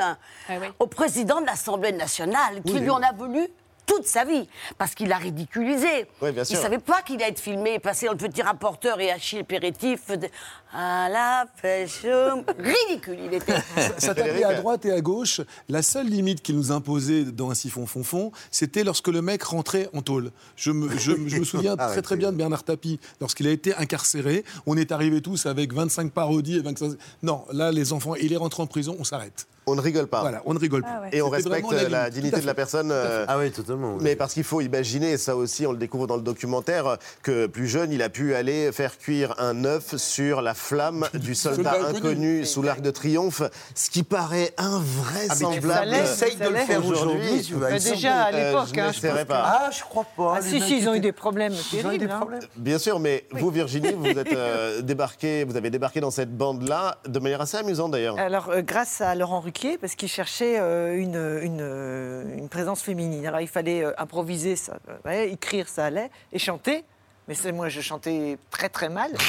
[0.79, 2.81] au président de l'Assemblée nationale, qui Oui.
[2.81, 3.49] lui en a voulu
[3.87, 6.09] toute sa vie, parce qu'il l'a ridiculisé.
[6.20, 6.57] Oui, bien il sûr.
[6.57, 10.09] ne savait pas qu'il allait être filmé passer dans le petit rapporteur et Achille Pérétif
[10.09, 10.27] de
[10.77, 12.05] à la pêche.
[12.59, 13.55] Ridicule, il était.
[13.99, 15.41] Ça tapait à droite et à gauche.
[15.69, 19.89] La seule limite qu'il nous imposait dans un siphon fonfon, c'était lorsque le mec rentrait
[19.95, 20.31] en tôle.
[20.57, 23.51] Je me, je, je me souviens Ah très très bien de Bernard Tapie, lorsqu'il a
[23.51, 24.45] été incarcéré.
[24.67, 26.93] On est arrivés tous avec 25 parodies et 25...
[27.23, 29.47] Non, là, les enfants, il est rentré en prison, on s'arrête.
[29.69, 30.21] On ne rigole pas.
[30.21, 31.03] Voilà, on ne rigole pas.
[31.11, 32.15] Et on respecte la, limite.
[32.15, 32.91] dignité de la personne.
[32.93, 33.97] Euh, Ah oui, totalement.
[34.01, 36.97] Mais parce qu'il faut imaginer, et ça aussi on le découvre dans le documentaire, euh,
[37.25, 41.35] que plus jeune, il a pu aller faire cuire un œuf sur la flamme du
[41.35, 42.44] soldat Soldat inconnu.
[42.44, 43.42] sous l'arc de triomphe,
[43.74, 45.90] ce qui paraît invraisemblable.
[45.94, 49.20] Ah, Essaye de le faire aujourd'hui, tu être déjà, à Euh, l'époque, je hein, n'essaierai
[49.20, 49.44] je pense pas.
[49.46, 50.35] Ah, je crois pas.
[50.38, 52.35] Ah, si, si, ils ont eu des problèmes Ils ont eu des terribles.
[52.35, 52.38] hein.
[52.57, 56.98] Bien sûr, mais vous, Virginie, vous êtes euh, débarqué, vous avez débarqué dans cette bande-là
[57.07, 58.18] de manière assez amusante d'ailleurs.
[58.18, 62.83] Alors, euh, grâce à Laurent Ruquier, parce qu'il cherchait euh, une, une, euh, une présence
[62.83, 63.26] féminine.
[63.26, 66.85] Alors, il fallait euh, improviser, ça, euh, ouais, écrire, ça allait, et chanter.
[67.29, 69.11] Mais c'est moi, je chantais très très mal.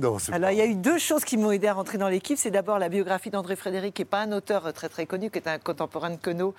[0.00, 2.08] Non, c'est Alors, il y a eu deux choses qui m'ont aidé à rentrer dans
[2.08, 2.36] l'équipe.
[2.36, 5.38] C'est d'abord la biographie d'André Frédéric, qui n'est pas un auteur très très connu, qui
[5.38, 6.56] est un contemporain de Queneau,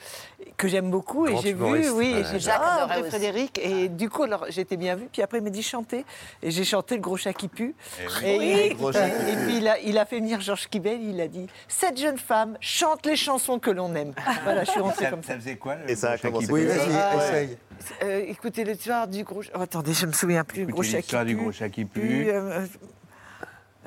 [0.55, 1.25] que j'aime beaucoup.
[1.25, 3.09] Grand et j'ai vu, oui, et j'ai dit, Jacques ah, adorait André aussi.
[3.09, 3.59] Frédéric.
[3.61, 5.09] Et du coup, alors, j'étais bien vue.
[5.11, 6.05] Puis après, il m'a dit chanter.
[6.41, 7.75] Et j'ai chanté Le Gros Chat qui pue.
[7.99, 8.05] oui.
[8.25, 9.43] Et, Oui, et- Le Gros Chat qui et pue.
[9.45, 11.01] puis, il a, il a fait venir Georges Kibel.
[11.03, 14.13] Il a dit Cette jeune femme chante les chansons que l'on aime.
[14.45, 15.33] Voilà, je suis rentrée Ça, comme ça.
[15.33, 17.57] ça faisait quoi le Et ça a commencé Oui, vas-y, Ah, essaye.
[18.03, 19.43] Euh, écoutez l'histoire du gros.
[19.53, 20.66] Oh, attendez, je me souviens plus.
[20.67, 21.41] Le Écoutez gros chat qui du pue.
[21.41, 22.01] gros chat qui pue.
[22.01, 22.65] Pue, euh,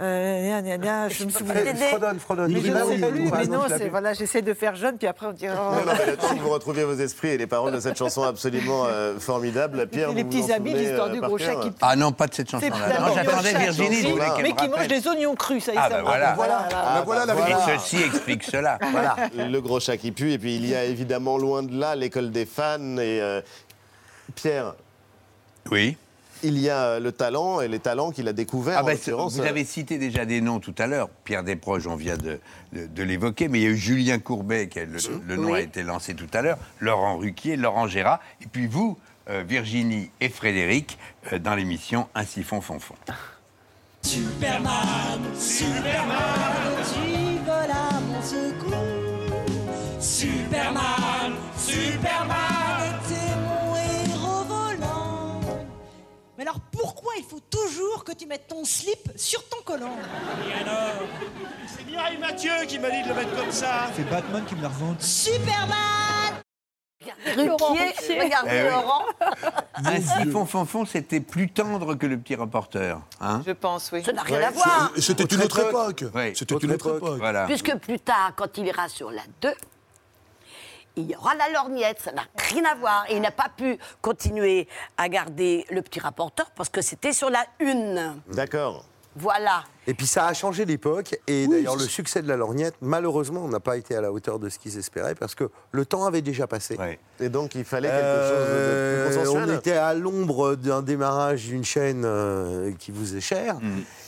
[0.00, 1.54] euh, gna, gna, gna, je me souviens.
[1.62, 2.50] Des- Fredonne, fredonne.
[2.54, 3.30] Mais je ne sais plus.
[3.30, 5.44] Mais non, c'est voilà, j'essaie de faire jeune, puis après on dit.
[5.46, 5.52] oh.
[5.54, 7.98] Non, non, mais le temps que vous retrouviez vos esprits et les paroles de cette
[7.98, 11.96] chanson absolument euh, formidable, Pierre, les petits habits, l'histoire euh, du gros chat qui Ah
[11.96, 12.88] non, pas de cette chanson-là.
[12.88, 15.76] d'abord Non, j'attendais Virginie, je voulais qu'elle Mais qui mange des oignons crus, ça y
[15.76, 15.78] est.
[15.78, 16.00] Ah, va.
[16.02, 16.32] voilà.
[16.32, 16.68] voilà.
[16.72, 18.78] Ah, voilà la bah, Et ceci explique cela.
[18.92, 20.32] Voilà, le gros chat qui pue.
[20.32, 22.78] Et puis il y a évidemment loin de là l'école des fans.
[22.96, 23.42] Et euh,
[24.34, 24.74] Pierre,
[25.70, 25.98] Oui.
[26.42, 28.76] Il y a le talent et les talents qu'il a découverts.
[28.79, 31.09] Ah en ben, vous euh, avez cité déjà des noms tout à l'heure.
[31.24, 32.40] Pierre Desproges, on vient de,
[32.72, 35.55] de- de l'évoquer, mais il y a eu Julien Courbet, qui a- le, le nom
[35.55, 38.98] a été lancé tout à l'heure, Laurent Ruquier, Laurent Gérard, et puis vous,
[39.29, 40.98] euh, Virginie et Frédéric,
[41.33, 42.94] euh, dans l'émission Un siphon fonfon.
[44.03, 46.16] Superman, Superman,
[46.94, 48.74] tu voles à mon secours.
[50.00, 50.83] Superman,
[57.20, 59.96] il faut toujours que tu mettes ton slip sur ton collant.
[60.48, 61.02] Et alors
[61.66, 63.88] C'est Mireille Mathieu qui m'a dit de le mettre comme ça.
[63.94, 64.96] C'est Batman qui me l'a revendu.
[65.00, 66.40] Superman
[67.26, 68.70] Ruquier, regardez Eh oui.
[68.70, 69.04] Laurent.
[69.85, 72.98] Un siphon fonfon, c'était plus tendre que le petit reporter.
[73.20, 74.02] Hein Je pense, oui.
[74.02, 74.92] Ça n'a rien à voir.
[74.98, 76.04] C'était une autre époque.
[76.14, 76.33] Oui.
[76.35, 77.18] C'était une autre époque.
[77.18, 77.46] Voilà.
[77.46, 79.52] Puisque plus tard, quand il ira sur la 2,
[81.00, 83.04] il y aura la lorgnette, ça n'a rien à voir.
[83.08, 87.30] Et il n'a pas pu continuer à garder le petit rapporteur parce que c'était sur
[87.30, 88.16] la 1.
[88.32, 88.84] D'accord.
[89.16, 89.64] Voilà.
[89.88, 91.16] Et puis ça a changé l'époque.
[91.26, 94.48] Et d'ailleurs, le succès de la lorgnette, malheureusement, n'a pas été à la hauteur de
[94.48, 96.78] ce qu'ils espéraient parce que le temps avait déjà passé.
[97.18, 99.58] Et donc, il fallait quelque Euh, chose de plus on consensuel.
[99.58, 103.56] était à l'ombre d'un démarrage d'une chaîne euh, qui vous est chère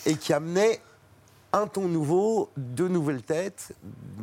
[0.07, 0.81] et qui amenait
[1.52, 3.72] un ton nouveau, de nouvelles têtes,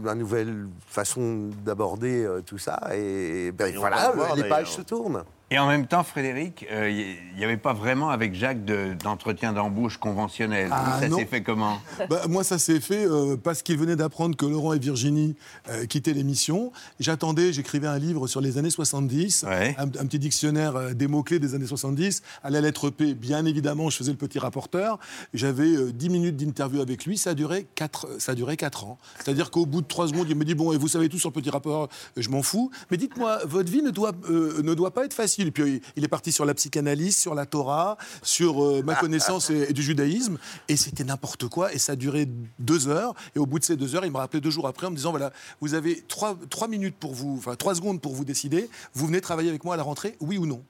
[0.03, 2.79] une nouvelle façon d'aborder euh, tout ça.
[2.93, 5.23] Et, ben, Et voilà, voir, les pages se tournent.
[5.51, 9.51] Et en même temps, Frédéric, euh, il n'y avait pas vraiment avec Jacques de- d'entretien
[9.51, 10.69] d'embauche conventionnel.
[10.71, 11.79] Ah, ça s'est fait comment?
[12.07, 15.35] Bah, moi, ça s'est fait euh, parce qu'ils venaient d'apprendre que Laurent et Virginie
[15.69, 16.71] euh, quittaient l'émission.
[16.99, 19.43] J'attendais, j'écrivais un livre sur les années 70,
[19.79, 22.21] un, un petit dictionnaire euh, des mots-clés des années 70.
[22.43, 24.99] À la lettre P, bien évidemment, je faisais le petit rapporteur.
[25.33, 27.17] J'avais euh, 10 minutes d'interview avec lui.
[27.17, 28.99] Ça a duré 4, ça a duré quatre ans.
[29.17, 31.29] C'est-à-dire qu'au bout de 3 secondes, il me dit Bon, et vous savez tout sur
[31.29, 32.69] le petit rapport, je m'en fous.
[32.91, 35.38] Mais dites-moi, votre vie ne doit, euh, ne doit pas être facile.
[35.47, 39.49] Et puis, il- est parti sur la psychanalyse, sur la Torah, sur euh, ma connaissance
[39.49, 40.37] et, et du judaïsme.
[40.67, 41.73] Et c'était n'importe quoi.
[41.73, 42.27] Et ça a duré
[42.59, 43.13] deux heures.
[43.35, 44.95] Et au bout de ces deux heures, il me rappelé deux jours après en me
[44.95, 48.69] disant voilà, vous avez trois, trois minutes pour vous, enfin trois secondes pour vous décider.
[48.93, 50.63] Vous venez travailler avec moi à la rentrée, oui ou non?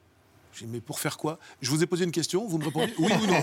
[0.54, 1.38] J'ai dit, mais pour faire quoi?
[1.60, 3.42] Je vous ai posé une question, vous me répondez oui ou non?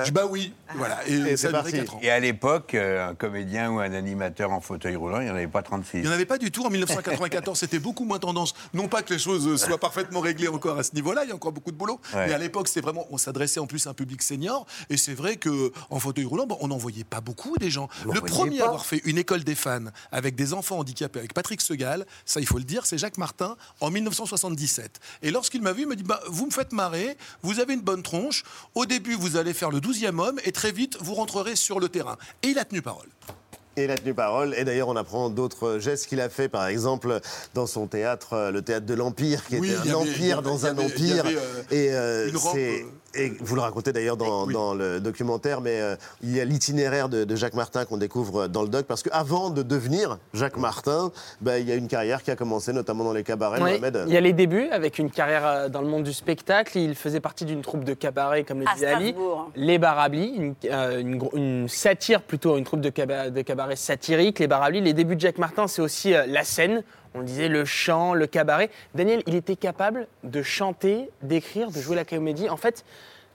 [0.00, 0.52] Je dis, bah oui.
[0.74, 1.06] Voilà.
[1.06, 2.00] Et, ça a duré quatre ans.
[2.02, 5.34] Et à l'époque, euh, un comédien ou un animateur en fauteuil roulant, il n'y en
[5.34, 5.98] avait pas 36.
[5.98, 6.64] Il n'y en avait pas du tout.
[6.64, 8.54] En 1994, c'était beaucoup moins tendance.
[8.74, 11.34] Non pas que les choses soient parfaitement réglées encore à ce niveau-là, il y a
[11.34, 12.00] encore beaucoup de boulot.
[12.14, 12.26] Ouais.
[12.26, 14.66] Mais à l'époque, c'était vraiment, on s'adressait en plus à un public senior.
[14.90, 17.88] Et c'est vrai que en fauteuil roulant, bon, on n'en voyait pas beaucoup des gens.
[18.04, 21.18] Vous Le premier pas à avoir fait une école des fans avec des enfants handicapés,
[21.18, 25.00] avec Patrick Segal, ça il faut le dire, c'est Jacques Martin en 1977.
[25.22, 27.80] Et lorsqu'il m'a vu, il m'a dit bah, Vous me faites marrer, vous avez une
[27.82, 28.42] bonne tronche.
[28.74, 31.88] Au début, vous allez faire le 12e homme et très vite, vous rentrerez sur le
[31.88, 32.16] terrain.
[32.42, 33.06] Et il a tenu parole.
[33.76, 34.54] Et il a tenu parole.
[34.58, 37.20] Et d'ailleurs, on apprend d'autres gestes qu'il a fait, par exemple,
[37.54, 40.48] dans son théâtre, euh, le théâtre de l'Empire, qui Oui, était un avait- empire avait-
[40.48, 41.24] dans un avait- empire.
[41.26, 45.96] euh, et euh, c'est- et vous le racontez d'ailleurs dans, dans le documentaire, mais euh,
[46.22, 49.50] il y a l'itinéraire de, de Jacques Martin qu'on découvre dans le doc, parce qu'avant
[49.50, 53.12] de devenir Jacques Martin, bah, il y a une carrière qui a commencé, notamment dans
[53.12, 54.04] les cabarets, Oui, Mohamed.
[54.06, 56.76] il y a les débuts avec une carrière euh, dans le monde du spectacle.
[56.78, 59.14] Il faisait partie d'une troupe de cabaret, comme le disait Ali,
[59.56, 61.02] les Barablis, une, euh,
[61.34, 64.80] une satire plutôt, une troupe de, caba- de cabaret satirique, les Barablis.
[64.80, 66.82] Les débuts de Jacques Martin, c'est aussi euh, la scène.
[67.14, 68.70] On le disait, le chant, le cabaret.
[68.94, 72.48] Daniel, il était capable de chanter, d'écrire, de jouer la comédie.
[72.48, 72.84] En fait,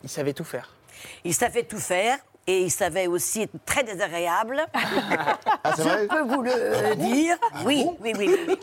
[0.03, 0.75] il savait tout faire.
[1.23, 2.17] Il savait tout faire.
[2.45, 4.65] Et il savait aussi être très désagréable.
[5.77, 7.37] c'est vrai Je peux vous le Ah bon dire.
[7.53, 8.57] Ah oui, bon oui, oui, oui.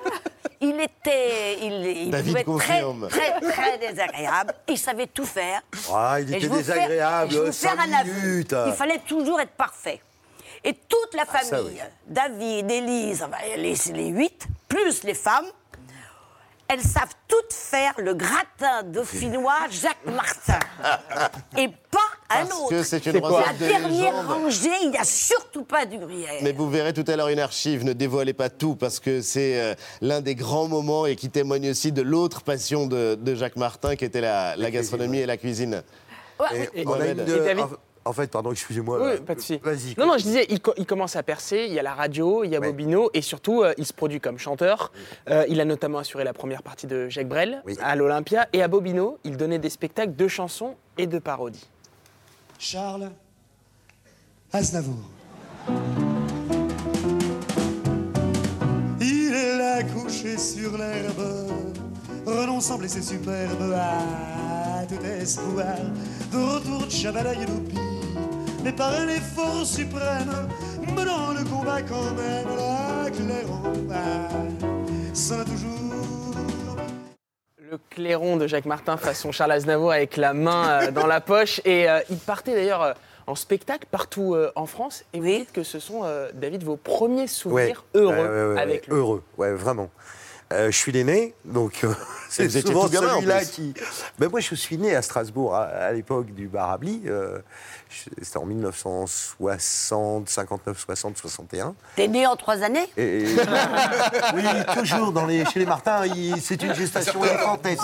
[0.60, 4.52] Il était, il, il David pouvait être très, très, très désagréable.
[4.68, 5.62] Il savait tout faire.
[5.90, 8.66] Ah, il Et était je vais vous faire- désagréable, je vous faire un.
[8.68, 10.02] Il fallait toujours être parfait.
[10.64, 11.80] Et toute la Ah, ça, famille, oui.
[12.06, 15.46] David, Élise, les, les huit, plus les femmes,
[16.68, 20.58] elles savent toutes faire le gratin dauphinois Jacques Martin.
[21.58, 21.98] Et pas
[22.30, 22.68] un Parce autre.
[22.70, 24.26] que c'est une La de dernière légende.
[24.26, 26.34] rangée, il n'y a surtout pas du gruyère.
[26.42, 29.58] Mais vous verrez tout à l'heure une archive, ne dévoilez pas tout, parce que c'est
[29.60, 33.56] euh, l'un des grands moments et qui témoigne aussi de l'autre passion de, de Jacques
[33.56, 35.82] Martin, qui était la, la gastronomie et la cuisine.
[36.38, 37.64] Ouais, Et Et David-
[38.04, 38.98] en- fait, pardon, excusez-moi.
[39.02, 39.60] Oui, pas de souci.
[39.62, 39.94] Vas-y.
[39.98, 42.44] Non, non, je disais, il, co- il commence à percer, il y a la radio,
[42.44, 44.92] il y a Bobino, et surtout, euh, il se produit comme chanteur.
[45.28, 48.48] Euh, il a notamment assuré la première partie de Jacques Brel à l'Olympia.
[48.52, 51.68] Et à Bobino, il donnait des spectacles de chansons et de parodies.
[52.58, 53.10] Charles
[54.52, 54.96] Aznavour.
[59.00, 61.49] Il est là couché sur l'herbe,
[62.30, 65.76] renonçant blessé superbe à tout espoir.
[66.32, 67.78] De retour de Chavalaille et d'Oupi,
[68.64, 70.48] mais par un effort suprême,
[70.96, 73.62] menant le combat quand même, la clairon
[75.12, 75.66] sonne toujours.
[77.70, 81.60] Le clairon de Jacques Martin façon Charles Aznavour avec la main euh, dans la poche.
[81.64, 82.92] Et euh, il partait d'ailleurs euh,
[83.28, 85.04] en spectacle partout euh, en France.
[85.12, 88.82] Et vous dites que ce sont, euh, David, vos premiers souvenirs Ouais, heureux ouais, avec
[88.82, 88.96] ouais, lui.
[88.96, 89.88] Heureux, ouais, vraiment.
[90.52, 91.94] Euh, je suis l'aîné, donc euh,
[92.28, 93.72] c'est souvent celui-là qui.
[94.18, 97.02] Ben, moi, je suis né à Strasbourg à, à l'époque du Barabli.
[97.06, 97.38] euh,
[98.20, 101.74] C'était en 1960, 59, 60, 61.
[101.94, 102.88] T'es né en trois années?
[102.96, 103.26] Et,
[104.34, 104.42] oui,
[104.74, 107.82] toujours dans les, chez les Martins, il- c'est une gestation éléphantesque.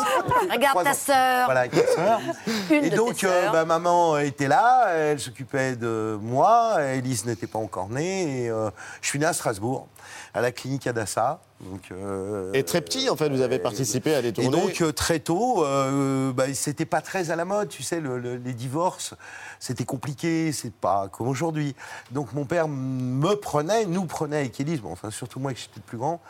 [0.50, 1.44] Regarde ta sœur.
[1.46, 2.20] Voilà, avec ma sœur.
[2.70, 7.24] Une Et de donc, tes euh, bah, maman était là, elle s'occupait de moi, Élise
[7.26, 8.70] n'était pas encore née, et euh,
[9.02, 9.86] je suis né à Strasbourg,
[10.36, 11.40] à la clinique Adassa.
[11.60, 14.50] Donc, euh, Et très petit, en fait, vous avez participé à des et tournées.
[14.50, 18.18] donc euh, très tôt, euh, bah, c'était pas très à la mode, tu sais, le-
[18.18, 19.14] le- les divorces,
[19.58, 21.74] c'était compliqué, c'est pas comme aujourd'hui.
[22.10, 25.76] Donc mon père me prenait, nous prenait avec Élise, bon, enfin surtout moi qui j'étais
[25.76, 26.20] le plus grand,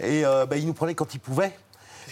[0.00, 1.56] et euh, bah, il nous prenait quand il pouvait.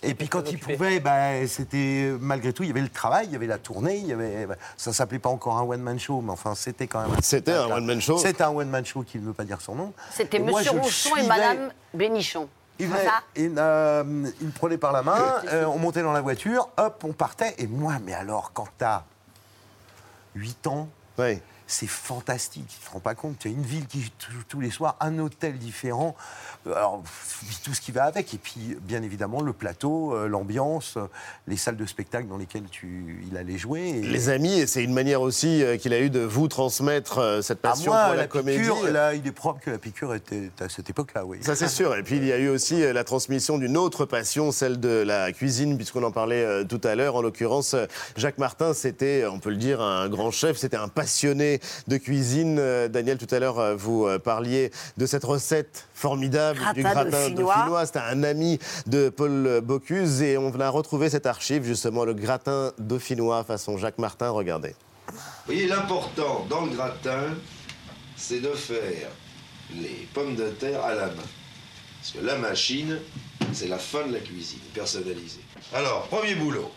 [0.05, 3.33] Et puis quand il pouvait, bah, c'était malgré tout, il y avait le travail, il
[3.33, 5.99] y avait la tournée, il y avait, bah, ça s'appelait pas encore un one man
[5.99, 7.17] show, mais enfin c'était quand même.
[7.23, 8.19] C'était un one man show.
[8.19, 9.93] C'était un one man show qui ne veut pas dire son nom.
[10.11, 11.27] C'était Monsieur Rousson et.
[11.27, 12.49] Madame Bénichon.
[12.79, 12.91] Il,
[13.37, 14.03] il, euh,
[14.41, 17.55] il me prenait par la main, euh, on montait dans la voiture, hop, on partait.
[17.59, 19.05] Et moi, mais alors, quand t'as
[20.35, 20.89] 8 ans,
[21.73, 22.67] c'est fantastique.
[22.69, 25.19] Tu te rends pas compte, tu as une ville qui tous- tous les soirs, un
[25.19, 26.15] hôtel différent,
[26.67, 27.03] euh, alors
[27.65, 28.35] tout ce qui va avec.
[28.35, 31.07] Et puis, bien évidemment, le plateau, euh, l'ambiance, euh,
[31.47, 33.89] les salles de spectacle dans lesquelles tu, il allait jouer.
[33.89, 37.65] Et- Les amis, et c'est une manière aussi qu'il a eu de vous transmettre cette
[37.65, 38.59] À passion moi, pour la, la comédie.
[38.59, 41.39] piqûre, là, il est propre que la piqûre était à cette époque-là, oui.
[41.43, 41.97] Ça c'est sûr.
[41.97, 45.33] Et puis il y a eu aussi la transmission d'une autre passion, celle de la
[45.33, 47.17] cuisine, puisqu'on en parlait tout à l'heure.
[47.17, 47.75] En l'occurrence,
[48.17, 52.59] Jacques Martin, c'était, on peut le dire, un grand chef, c'était un passionné de cuisine.
[52.59, 57.05] Euh, Daniel, tout à l'heure, euh, vous euh, parliez de cette recette formidable du Gratin
[57.05, 57.55] gratin dauphinois.
[57.57, 57.87] dauphinois.
[57.87, 62.73] C'était un ami de Paul Bocuse et on a retrouvé cette archive, justement, le gratin
[62.79, 64.31] dauphinois façon Jacques Martin.
[64.31, 64.75] Regardez.
[65.09, 65.15] Vous
[65.47, 67.35] voyez, l'important dans le gratin,
[68.17, 69.09] c'est de faire
[69.75, 71.29] les pommes de terre à la main.
[72.01, 72.99] Parce que la machine,
[73.53, 75.41] c'est la fin de la cuisine, personnalisée.
[75.73, 76.71] Alors, premier boulot,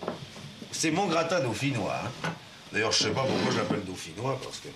[0.71, 1.95] c'est mon gratin dauphinois.
[2.24, 2.30] hein.
[2.75, 4.67] D'ailleurs, je sais pas pourquoi je l'appelle dauphinois, parce que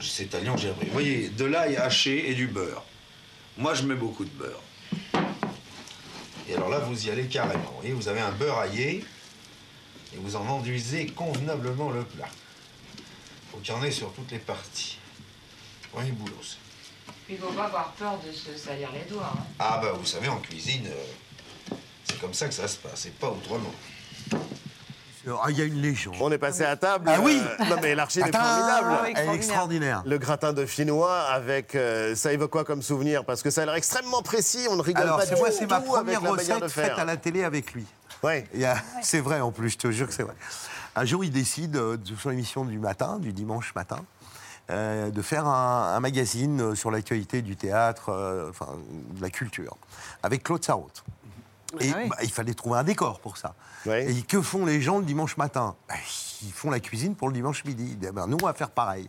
[0.00, 0.86] c'est à Lyon-Gervais.
[0.86, 2.82] Vous voyez, de l'ail haché et du beurre.
[3.56, 4.60] Moi, je mets beaucoup de beurre.
[6.48, 7.62] Et alors là, vous y allez carrément.
[7.62, 9.04] Vous voyez, vous avez un beurre aillé
[10.12, 12.28] et vous en enduisez convenablement le plat.
[13.52, 14.98] Faut qu'il y en ait sur toutes les parties.
[15.92, 16.56] Premier boulot, ça.
[17.30, 19.32] Il faut pas avoir peur de se salir les doigts.
[19.32, 19.44] hein.
[19.60, 23.14] Ah bah vous savez, en cuisine, euh, c'est comme ça que ça se passe, c'est
[23.16, 23.72] pas autrement.
[25.42, 26.14] Ah, il y a une légende.
[26.20, 27.08] On est passé à table.
[27.08, 28.88] Ah oui Euh, Non mais l'archive est formidable.
[28.90, 30.02] ah oui, Elle est extraordinaire.
[30.06, 33.24] Le gratin de finnois avec euh, ça évoque quoi comme souvenir?
[33.24, 34.66] Parce que ça a l'air extrêmement précis.
[34.70, 37.16] On ne rigole Alors, pas du moi, tout c'est ma première recette faite à la
[37.16, 37.84] télé avec lui.
[38.22, 38.46] Ouais.
[38.64, 40.34] A- C'est vrai en plus, je te jure que c'est vrai.
[40.96, 44.00] Un jour, il décide, euh, de son émission du matin, du dimanche matin,
[44.70, 48.66] euh, de faire un, un magazine sur l'actualité du théâtre, euh, enfin,
[49.14, 49.76] de la culture,
[50.22, 51.04] avec Claude Sarraute.
[51.80, 53.54] Et bah, il fallait trouver un décor pour ça.
[54.08, 55.76] Et que font les gens le dimanche matin?
[55.88, 55.94] Bah,
[56.42, 57.96] Ils font la cuisine pour le dimanche midi.
[57.96, 59.08] Ben, nous, on va faire pareil.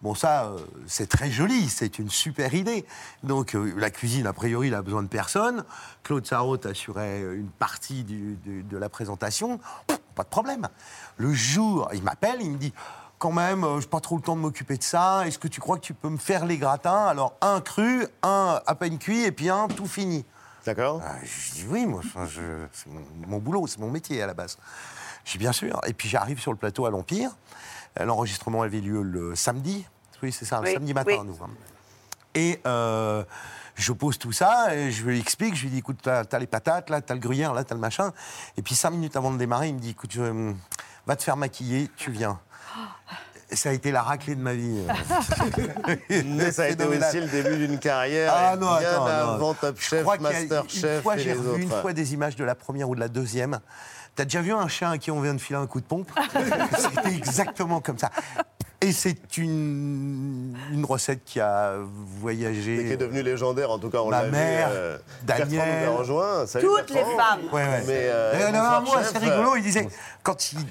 [0.00, 2.84] Bon, ça, euh, c'est très joli, c'est une super idée.
[3.22, 5.64] Donc, euh, la cuisine, a priori, il a besoin de personne.
[6.02, 9.60] Claude Sarraute assurait une partie du- du- de la présentation.
[10.16, 10.68] Pas de problème.
[11.18, 12.72] Le jour, il m'appelle, il me dit
[13.18, 15.24] Quand même, euh, j'ai pas trop le temps de m'occuper de ça.
[15.28, 17.06] Est-ce que tu crois que tu peux me faire les gratins?
[17.06, 20.24] Alors, un cru, un à peine cuit, et puis un tout fini.
[20.66, 21.00] D'accord.
[21.22, 24.56] je dis oui, moi, je- c'est mon, mon boulot, c'est mon métier à la base.
[25.24, 25.80] Je dis bien sûr.
[25.86, 27.30] Et puis j'arrive sur le plateau à l'Empire.
[28.00, 29.86] Euh, L'enregistrement avait lieu le samedi.
[30.22, 31.26] Oui, c'est ça, le Oui, samedi matin, oui.
[31.26, 31.38] nous.
[31.44, 31.50] hein.
[32.34, 33.24] Et euh,
[33.74, 36.46] je pose tout ça, et je lui explique, je lui dis, écoute, t'as as les
[36.46, 38.12] patates, là, t'as le gruyère, là, t'as le machin.
[38.56, 40.54] Et puis cinq minutes avant de démarrer, il me dit, écoute, je-
[41.06, 42.38] va te faire maquiller, tu viens.
[43.31, 44.78] Et ça a été la raclée de ma vie.
[46.26, 49.32] Mais ça a été aussi le début d'une carrière Ah non, bien attends, non.
[49.34, 51.58] avant Top Je Chef, Master une Chef fois, et j'ai revu autres.
[51.58, 53.60] une fois des images de la première ou de la deuxième.
[54.14, 56.10] T'as déjà vu un chien à qui on vient de filer un coup de pompe
[56.78, 58.10] C'était exactement comme ça.
[58.82, 61.76] Et c'est une, une recette qui a
[62.20, 62.80] voyagé.
[62.80, 64.32] Et qui est devenue légendaire, en tout cas, on Ma l'a vu.
[64.32, 65.48] mère, euh, Daniel.
[65.60, 66.46] Bertrand nous a rejoint.
[66.46, 67.40] Salut, Toutes les femmes.
[67.52, 67.84] Ouais, ouais.
[67.86, 69.22] Mais, euh, Et il y en avait bonsoir, un mot assez chef.
[69.22, 69.88] rigolo, il disait,
[70.24, 70.66] quand il, il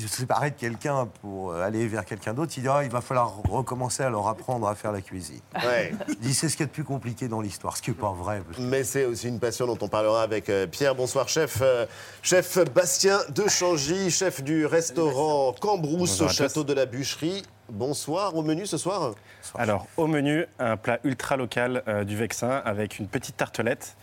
[0.00, 3.36] se séparait de quelqu'un pour aller vers quelqu'un d'autre, il dit Ah, il va falloir
[3.48, 5.40] recommencer à leur apprendre à faire la cuisine.
[5.64, 5.92] Ouais.
[6.08, 7.96] Il dit c'est ce qu'il y a de plus compliqué dans l'histoire, ce qui n'est
[7.96, 8.42] pas vrai.
[8.56, 10.94] que- Mais c'est aussi une passion dont on parlera avec euh, Pierre.
[10.94, 11.58] Bonsoir, chef.
[11.62, 11.86] Euh,
[12.22, 17.42] chef Bastien de Changy, chef du restaurant Cambrousse au château de la Bûcherie.
[17.70, 18.34] Bonsoir.
[18.36, 19.14] Au menu ce soir
[19.54, 23.96] Alors, au menu, un plat ultra local euh, du Vexin avec une petite tartelette,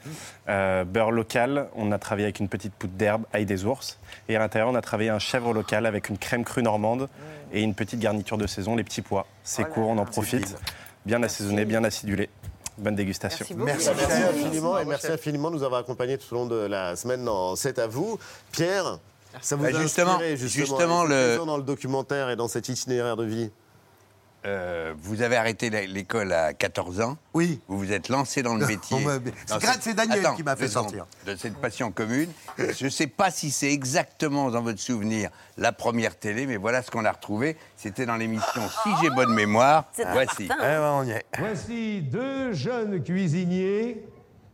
[0.50, 1.68] euh, beurre local.
[1.76, 4.00] On a travaillé avec une petite poudre d'herbe, ail des ours.
[4.30, 7.10] Et à l'intérieur, on a travaillé un chèvre local avec une crème crue normande
[7.52, 9.26] et une petite garniture de saison, les petits pois.
[9.44, 10.56] C'est court, on en profite.
[11.06, 12.30] Bien assaisonné, bien acidulé.
[12.78, 13.46] Bonne dégustation.
[13.56, 17.26] Merci, infiniment et merci infiniment de nous avoir accompagnés tout au long de la semaine
[17.26, 18.20] dans C'est à vous.
[18.52, 19.00] Pierre,
[19.42, 22.70] ça vous Bah, a justement, inspiré, justement, justement, le- dans le documentaire et dans cet
[22.70, 23.50] itinéraire de vie?
[24.46, 27.18] Euh, vous avez arrêté l'école à 14 ans.
[27.34, 27.60] Oui.
[27.68, 28.96] Vous vous êtes lancé dans le métier.
[28.96, 31.06] On c'est grâce- cette- c'est Daniel Attends, qui m'a fait sortir.
[31.26, 32.30] De cette passion commune.
[32.58, 36.82] Je ne sais pas si c'est exactement dans votre souvenir la première télé, mais voilà
[36.82, 37.58] ce qu'on a retrouvé.
[37.76, 39.86] C'était dans l'émission Si j'ai bonne mémoire.
[40.14, 40.48] Voici.
[41.40, 44.06] Voici deux jeunes cuisiniers,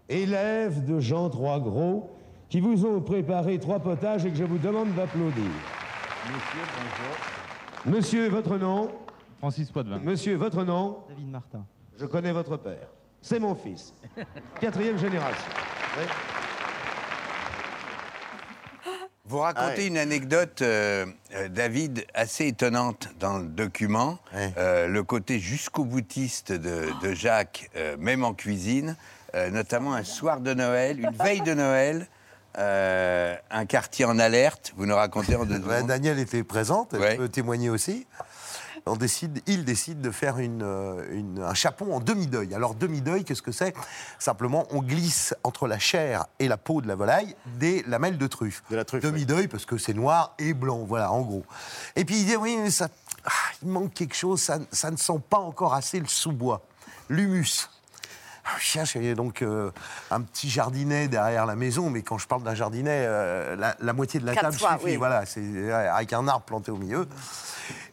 [0.10, 2.10] élèves de Jean Trois Gros,
[2.50, 5.44] qui vous ont préparé trois potages et que je vous demande d'applaudir.
[6.26, 7.96] Monsieur, bonjour.
[7.98, 8.90] Monsieur, votre nom?
[9.44, 10.00] Francis Poitvin.
[10.00, 11.66] Monsieur, votre nom David Martin.
[12.00, 12.88] Je connais votre père.
[13.22, 13.94] C'est mon fils.
[14.62, 15.52] Quatrième génération.
[15.98, 16.04] Oui.
[19.26, 19.88] Vous racontez Ah ouais.
[19.88, 24.18] une anecdote, euh, euh, David, assez étonnante dans le document.
[24.34, 28.96] Euh, le côté jusqu'au boutiste de, de Jacques, euh, même en cuisine,
[29.36, 32.08] euh, notamment un soir de Noël, une veille de Noël,
[32.60, 34.72] euh, un quartier en alerte.
[34.78, 35.88] Vous nous racontez en deux Ouais, secondes.
[35.88, 37.18] Daniel était présente, elle Ouais.
[37.18, 38.08] peut témoigner aussi.
[38.86, 42.54] On décide, il décide de faire une, euh, une- un chapon en demi-deuil.
[42.54, 43.74] Alors, demi-deuil, qu'est-ce que c'est?
[44.20, 48.28] Simplement, on glisse entre la chair et la peau de la volaille des lamelles de
[48.28, 48.62] truffe.
[48.70, 49.02] De la truffe.
[49.04, 51.46] Demi-deuil, parce que c'est noir et blanc, voilà, en gros.
[51.96, 52.90] Et puis, il dit oui, mais ça,
[53.26, 53.32] ah,
[53.62, 56.62] il manque quelque chose, ça, ça ne sent pas encore assez le sous-bois,
[57.10, 57.70] l'humus.
[58.46, 58.58] Ah,
[58.96, 59.72] il y a donc euh,
[60.12, 63.94] un petit jardinet derrière la maison, mais quand je parle d'un jardinet, euh, la, la
[63.94, 64.86] moitié de la Quatre table fois, suffit.
[64.86, 64.96] oui.
[64.98, 67.08] Voilà, c'est avec un arbre planté au milieu.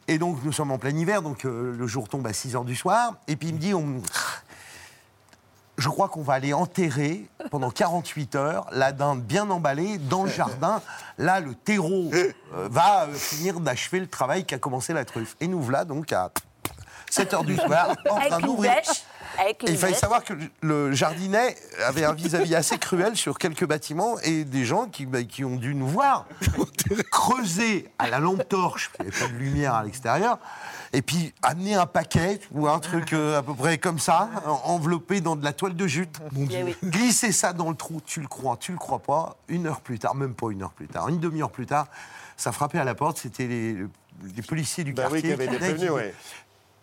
[0.09, 2.65] Et donc, nous sommes en plein hiver, donc euh, le jour tombe à 6 heures
[2.65, 3.13] du soir.
[3.29, 4.01] Et puis, il me dit, on-
[5.77, 10.29] je crois qu'on va aller enterrer pendant 48 heures la dinde bien emballée dans le
[10.31, 10.81] jardin.
[11.17, 12.11] Là, le terreau
[12.51, 15.35] va finir d'achever le travail qu'a commencé la truffe.
[15.39, 16.29] Et nous voilà donc à
[17.09, 18.73] 7 heures du soir en train d'ouvrir.
[19.41, 24.19] Avec il fallait savoir que le jardinet avait un vis-à-vis assez cruel sur quelques bâtiments
[24.23, 26.25] et des gens qui, bah, qui ont dû nous voir
[27.11, 30.37] creuser à la lampe torche, il n'y avait pas de lumière à l'extérieur,
[30.93, 34.71] et puis amener un paquet ou un truc euh, à peu près comme ça, en-
[34.71, 36.17] enveloppé dans de la toile de jute.
[36.51, 36.75] Eh oui.
[36.83, 39.37] Glisser ça dans le trou, tu le crois, tu le crois pas.
[39.47, 41.87] Une heure plus tard, même pas une heure plus tard, une demi-heure plus tard,
[42.37, 43.77] ça frappait à la porte, c'était les,
[44.35, 45.35] les policiers du Bah oui, quartier.
[45.37, 46.13] qui avaient venaient, qui ouais.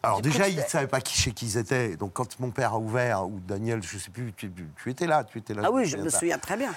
[0.02, 1.96] Alors déjà, ils ne savaient pas qui, chez qui ils étaient.
[1.96, 4.50] Donc quand mon père a ouvert, ou Daniel, je ne sais plus, tu,
[4.82, 5.62] tu étais là, tu étais là.
[5.64, 6.72] Ah oui, je me souviens très bien.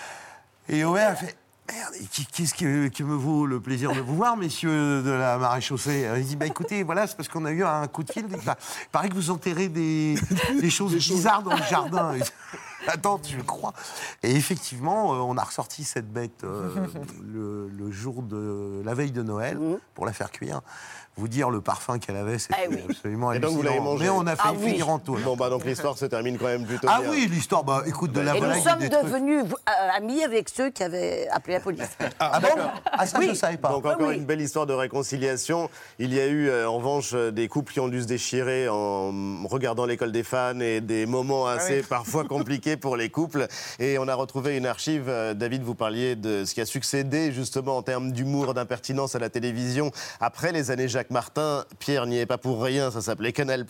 [0.70, 1.36] Et Omer a fait,
[1.72, 1.94] merde,
[2.34, 6.10] qu'est-ce qui, qui me vaut le plaisir de vous voir, messieurs de la maréchaussée?
[6.18, 8.26] Il dit, bah écoutez, voilà, c'est parce qu'on a eu un coup de fil.
[8.30, 8.58] Il Bah,
[8.92, 10.16] paraît que vous enterrez des,
[10.60, 12.16] des choses bizarres dans le jardin.
[12.88, 13.74] Attends, tu le crois?
[14.24, 16.88] Et effectivement, euh, on a ressorti cette bête euh,
[17.24, 19.60] le, le jour de la veille de Noël
[19.94, 20.62] pour la faire cuire.
[21.22, 22.80] Vous dire le parfum qu'elle avait, c'était Ah oui.
[22.90, 23.76] absolument Et donc vous hallucinant.
[23.76, 24.70] l'avez mangé Mais on a Ah failli oui.
[24.72, 25.22] finir en taule.
[25.22, 27.12] Bon, bah donc l'histoire se termine quand même plutôt Ah bien.
[27.12, 28.90] oui, l'histoire, bah écoute, de la Et nous sommes trucs.
[29.04, 31.84] devenus euh, amis avec ceux qui avaient appelé la police.
[32.20, 32.48] Ah bon
[32.92, 33.70] Ah ça, je ne savais pas.
[33.70, 34.16] Donc encore oui.
[34.16, 35.70] une belle histoire de réconciliation.
[36.00, 38.68] Il y a eu euh, en revanche euh, des couples qui ont dû se déchirer
[38.68, 43.46] en regardant l'école des fans et des moments assez parfois compliqués pour les couples.
[43.78, 45.06] Et on a retrouvé une archive.
[45.36, 49.30] David, vous parliez de ce qui a succédé justement en termes d'humour, d'impertinence à la
[49.30, 51.66] télévision après les années Jacques Martin.
[51.80, 53.66] Pierre n'y est pas pour rien, ça s'appelait Canal+.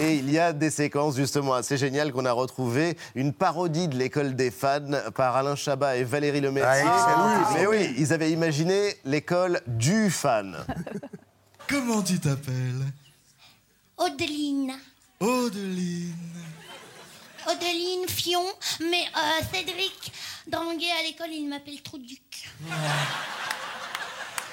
[0.00, 2.96] Et il y a des séquences justement assez géniales qu'on a retrouvées.
[3.14, 4.80] Une parodie de l'école des fans
[5.14, 6.86] par Alain Chabat et Valérie Lemercier.
[6.86, 7.54] Ah, excellent.
[7.54, 10.56] Mais oui, ils avaient imaginé l'école du fan.
[11.68, 12.86] Comment tu t'appelles?
[13.96, 14.72] Odeline.
[15.20, 16.14] Odeline.
[17.46, 18.44] Odeline Fion,
[18.80, 20.12] mais euh, Cédric
[20.46, 22.48] Dranguet à l'école, il m'appelle Trouduc.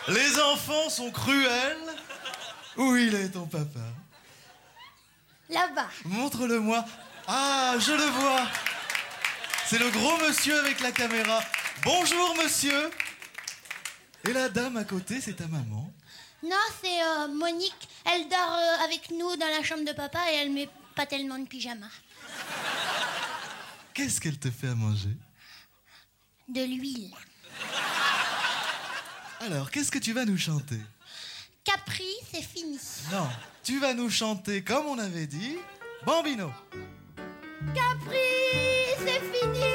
[0.07, 1.77] Les enfants sont cruels.
[2.77, 3.79] Où il est ton papa
[5.49, 5.89] Là-bas.
[6.05, 6.85] Montre-le-moi.
[7.27, 8.47] Ah, je le vois.
[9.65, 11.41] C'est le gros monsieur avec la caméra.
[11.83, 12.89] Bonjour, monsieur.
[14.27, 15.91] Et la dame à côté, c'est ta maman.
[16.43, 17.87] Non, c'est euh, Monique.
[18.05, 21.39] Elle dort euh, avec nous dans la chambre de papa et elle met pas tellement
[21.39, 21.87] de pyjama.
[23.93, 25.15] Qu'est-ce qu'elle te fait à manger
[26.47, 27.11] De l'huile.
[29.39, 30.79] Alors, qu'est-ce que tu vas nous chanter?
[31.67, 32.79] Capri, c'est fini.
[33.11, 33.27] Non,
[33.61, 35.57] tu vas nous chanter, comme on avait dit,
[36.05, 36.49] Bambino.
[37.75, 38.17] Capri,
[38.99, 39.65] c'est fini.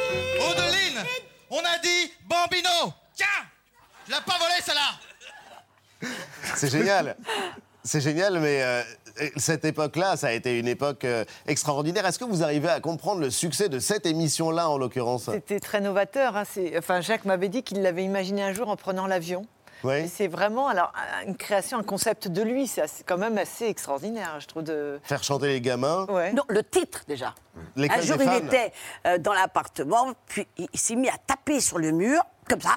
[0.51, 1.05] Odeline,
[1.51, 2.95] on a dit Bambino.
[3.14, 3.26] Tiens,
[4.09, 6.11] je l'ai pas volé, celle-là.
[6.57, 7.14] C'est génial.
[7.84, 8.82] C'est génial, mais euh,
[9.36, 12.07] cette époque-là, ça a été une époque euh, extraordinaire.
[12.07, 15.24] Est-ce que vous arrivez à comprendre le succès de cette émission-là, en l'occurrence?
[15.30, 16.36] C'était très novateur.
[16.38, 16.45] hein,
[16.78, 19.47] Enfin, Jacques m'avait dit qu'il l'avait imaginé un jour en prenant l'avion.
[20.09, 20.93] C'est vraiment alors
[21.26, 22.66] une création, un concept de lui.
[22.66, 24.62] C'est quand même assez extraordinaire, je trouve.
[24.62, 25.01] De...
[25.03, 26.07] Faire chanter les gamins.
[26.09, 26.33] Ouais.
[26.33, 27.35] Non, le titre déjà.
[27.76, 28.72] Un jour, il était
[29.07, 32.76] euh, dans l'appartement, puis il, il s'est mis à taper sur le mur, comme ça.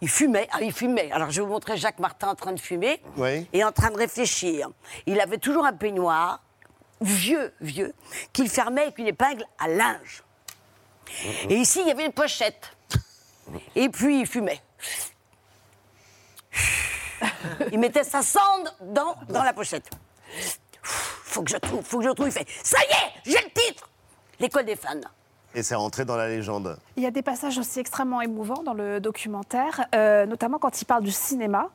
[0.00, 1.10] Il, fumait, ah, il fumait.
[1.10, 3.46] Alors je vais vous montrer Jacques Martin en train de fumer Oui.
[3.52, 4.68] et en train de réfléchir.
[5.06, 6.42] Il avait toujours un peignoir,
[7.00, 7.92] vieux, vieux,
[8.32, 10.22] qu'il fermait avec une épingle à linge.
[11.48, 12.72] Et ici, il y avait une pochette.
[13.74, 14.60] Et puis, il fumait.
[17.72, 19.88] Il mettait sa sonde dans, dans la pochette.
[20.82, 22.26] Faut que je trouve, faut que je trouve.
[22.26, 23.88] Il fait Ça y est, j'ai le titre
[24.40, 25.00] L'école des fans.
[25.54, 26.78] Et c'est rentré dans la légende.
[26.96, 30.84] Il y a des passages aussi extrêmement émouvants dans le documentaire, euh, notamment quand il
[30.84, 31.70] parle du cinéma.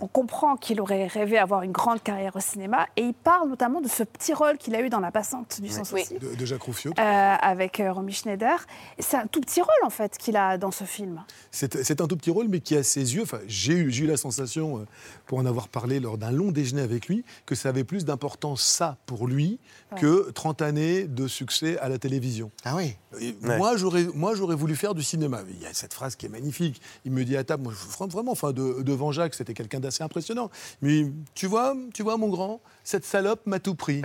[0.00, 3.80] On comprend qu'il aurait rêvé avoir une grande carrière au cinéma et il parle notamment
[3.80, 6.44] de ce petit rôle qu'il a eu dans La Passante du Sans Souci De, de
[6.46, 6.92] Jacques Rouffio.
[6.98, 8.66] euh, avec euh, Romy Schneider.
[8.98, 11.24] C'est un tout petit rôle en fait qu'il a dans ce film.
[11.50, 14.06] C'est un tout petit rôle, mais qui, à ses yeux, enfin, j'ai eu, j'ai eu
[14.06, 14.86] la sensation, euh,
[15.26, 18.62] pour en avoir parlé lors d'un long déjeuner avec lui, que ça avait plus d'importance,
[18.62, 19.58] ça, pour lui,
[19.96, 22.50] que 30 années de succès à la télévision.
[22.64, 23.56] Ah oui Ouais.
[23.58, 25.40] Moi, j'aurais, moi, j'aurais voulu faire du cinéma.
[25.50, 26.80] Il y a cette phrase qui est magnifique.
[27.04, 30.02] Il me dit à table, moi, je- vraiment, enfin, de- devant Jacques, c'était quelqu'un d'assez
[30.02, 30.50] impressionnant.
[30.82, 34.02] Mais tu vois, tu vois, mon grand, cette salope m'a tout pris.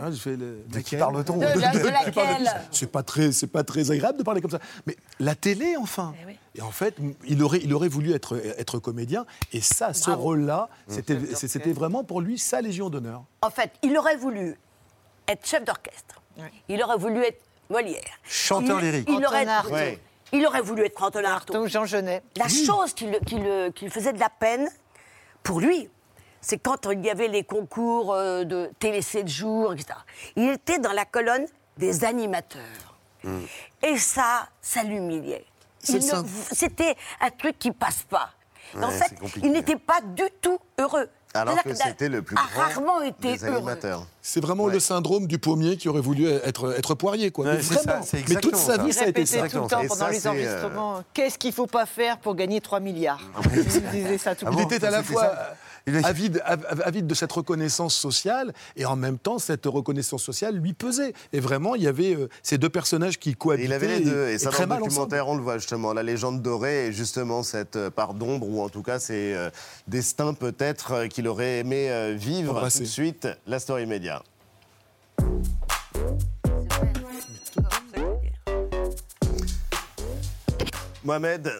[0.00, 3.64] Là, je fais le- De qui parle-t-on De de laquelle C'est pas très, c'est pas
[3.64, 4.60] très agréable de parler comme ça.
[4.86, 6.14] Mais la télé, enfin.
[6.54, 6.96] Et en fait,
[7.28, 9.26] il aurait, il aurait voulu être, être comédien.
[9.52, 10.22] Et ça, ce Bravo.
[10.22, 13.24] rôle-là, c'était, c'était vraiment pour lui sa Légion d'honneur.
[13.42, 14.56] En fait, il aurait voulu
[15.28, 16.22] être chef d'orchestre.
[16.68, 18.02] Il aurait voulu être Molière.
[18.24, 19.08] Chanteur Il- lyrique.
[19.10, 19.46] Il aurait.
[19.70, 19.98] Ouais.
[20.32, 21.52] il aurait voulu être Antonin Artaud.
[21.54, 22.22] Donc Jean Genet.
[22.36, 24.68] La chose qui, le- qui le- qui lui faisait de la peine,
[25.42, 25.88] pour lui,
[26.40, 29.98] c'est quand il y avait les concours euh, de télé 7 jours, etc.
[30.36, 31.46] Il était dans la colonne
[31.78, 32.60] des animateurs.
[33.82, 35.46] Et ça, ça l'humiliait.
[35.80, 38.30] C'était un truc qui passe pas.
[38.80, 39.12] en fait,
[39.42, 41.08] il n'était pas du tout heureux.
[41.32, 43.60] Alors que c'était le plus grand rarement été des heureux.
[44.26, 47.44] C'est vraiment le syndrome du pommier qui aurait voulu être, être poirier, quoi.
[47.44, 48.04] Ouais, Mais c'est ça, vraiment.
[48.06, 48.82] c'est Mais toute sa ça.
[48.82, 49.46] vie, Il ça a été ça.
[49.50, 52.62] tout le temps pendant ça, les euh, enregistrements qu'est-ce qu'il faut pas faire pour gagner
[52.62, 53.20] 3 milliards
[53.54, 54.68] Il disait ça tout le Il temps.
[54.70, 55.56] était à la fois ça.
[55.86, 60.56] Il avide, av- avide de cette reconnaissance sociale et en même temps, cette reconnaissance sociale
[60.56, 61.12] lui pesait.
[61.34, 63.68] Et vraiment, il y avait euh, ces deux personnages qui Et cohabitaient.
[63.68, 64.28] il avait les deux.
[64.28, 64.82] Et, ça, dans le ensemble.
[64.84, 65.92] documentaire, on le voit justement.
[65.92, 69.50] La légende dorée et justement cette euh, part d'ombre, ou en tout cas ces euh,
[69.86, 72.52] destins peut-être euh, qu'il aurait aimé euh, vivre.
[72.52, 72.78] Embrasser.
[72.78, 74.13] Tout de suite, la story média.
[81.04, 81.50] Mohamed,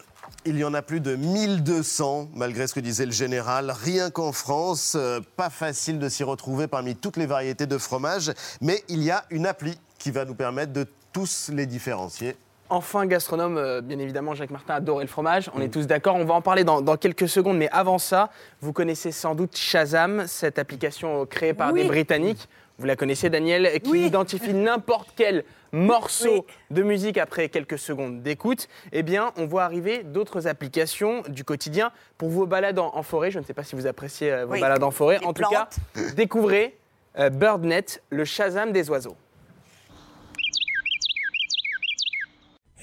[0.45, 3.71] il y en a plus de 1200, malgré ce que disait le général.
[3.71, 8.31] Rien qu'en France, euh, pas facile de s'y retrouver parmi toutes les variétés de fromages.
[8.61, 12.35] Mais il y a une appli qui va nous permettre de tous les différencier.
[12.69, 15.51] Enfin, gastronome, euh, bien évidemment, Jacques Martin adorait le fromage.
[15.53, 16.15] On est tous d'accord.
[16.15, 17.57] On va en parler dans, dans quelques secondes.
[17.57, 18.31] Mais avant ça,
[18.61, 21.83] vous connaissez sans doute Shazam, cette application créée par Oui.
[21.83, 22.49] des Britanniques.
[22.77, 24.05] Vous la connaissez, Daniel, qui Oui.
[24.05, 26.53] identifie n'importe quel morceau Oui.
[26.75, 28.67] de musique après quelques secondes d'écoute.
[28.91, 33.31] Eh bien, on voit arriver d'autres applications du quotidien pour vos balades en, en forêt.
[33.31, 34.59] Je ne sais pas si vous appréciez euh, vos Oui.
[34.61, 35.19] balades en forêt.
[35.19, 35.69] Les en tout cas,
[36.17, 36.77] découvrez
[37.17, 39.15] euh, BirdNet, le Shazam des oiseaux.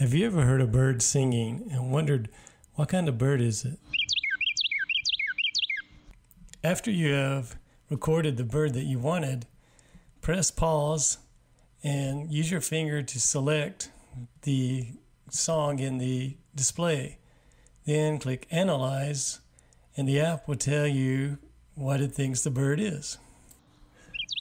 [0.01, 2.29] Have you ever heard a bird singing and wondered
[2.77, 3.79] what kind of bird is it?
[6.65, 7.57] After you have
[7.91, 9.45] recorded the bird that you wanted,
[10.23, 11.19] press pause
[11.83, 13.91] and use your finger to select
[14.43, 14.87] the
[15.29, 17.19] song in the display.
[17.85, 19.41] Then click Analyze,
[19.97, 21.39] and the app will tell you
[21.75, 23.19] what it thinks the bird is.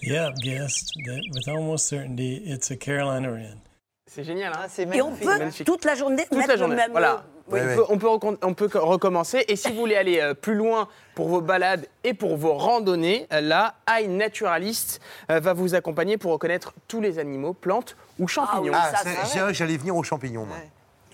[0.02, 3.62] The app guessed that with almost certainty it's a Carolina wren.
[4.08, 6.92] C'est génial, hein Et on peut toute la journée toute mettre la le même.
[6.92, 7.24] Voilà.
[7.52, 7.60] Oui.
[7.62, 9.44] on, peut, on peut recom- on peut co- recommencer.
[9.48, 13.28] Et si vous voulez aller euh, plus loin pour vos balades et pour vos randonnées,
[13.34, 15.00] euh, là, iNaturalist
[15.30, 18.72] euh, va vous accompagner pour reconnaître tous les animaux, plantes ou champignons.
[18.76, 20.58] Ah, c'est- je dirais que j'allais venir aux champignons, moi.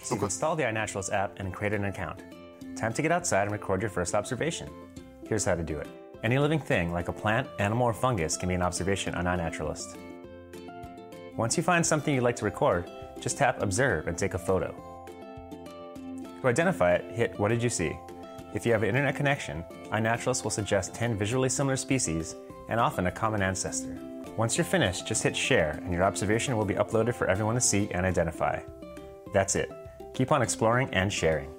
[0.03, 2.17] So install the iNaturalist app and create an account.
[2.79, 4.67] Time to get outside and record your first observation.
[5.27, 5.87] Here's how to do it.
[6.23, 9.95] Any living thing, like a plant, animal, or fungus, can be an observation on iNaturalist.
[11.35, 12.85] Once you find something you'd like to record,
[13.19, 14.73] just tap Observe and take a photo.
[16.41, 17.97] To identify it, hit What did you see?
[18.53, 22.35] If you have an internet connection, iNaturalist will suggest 10 visually similar species
[22.69, 23.97] and often a common ancestor.
[24.37, 27.61] Once you're finished, just hit Share and your observation will be uploaded for everyone to
[27.61, 28.59] see and identify.
[29.33, 29.69] That's it.
[30.13, 31.49] Keep on exploring and sharing.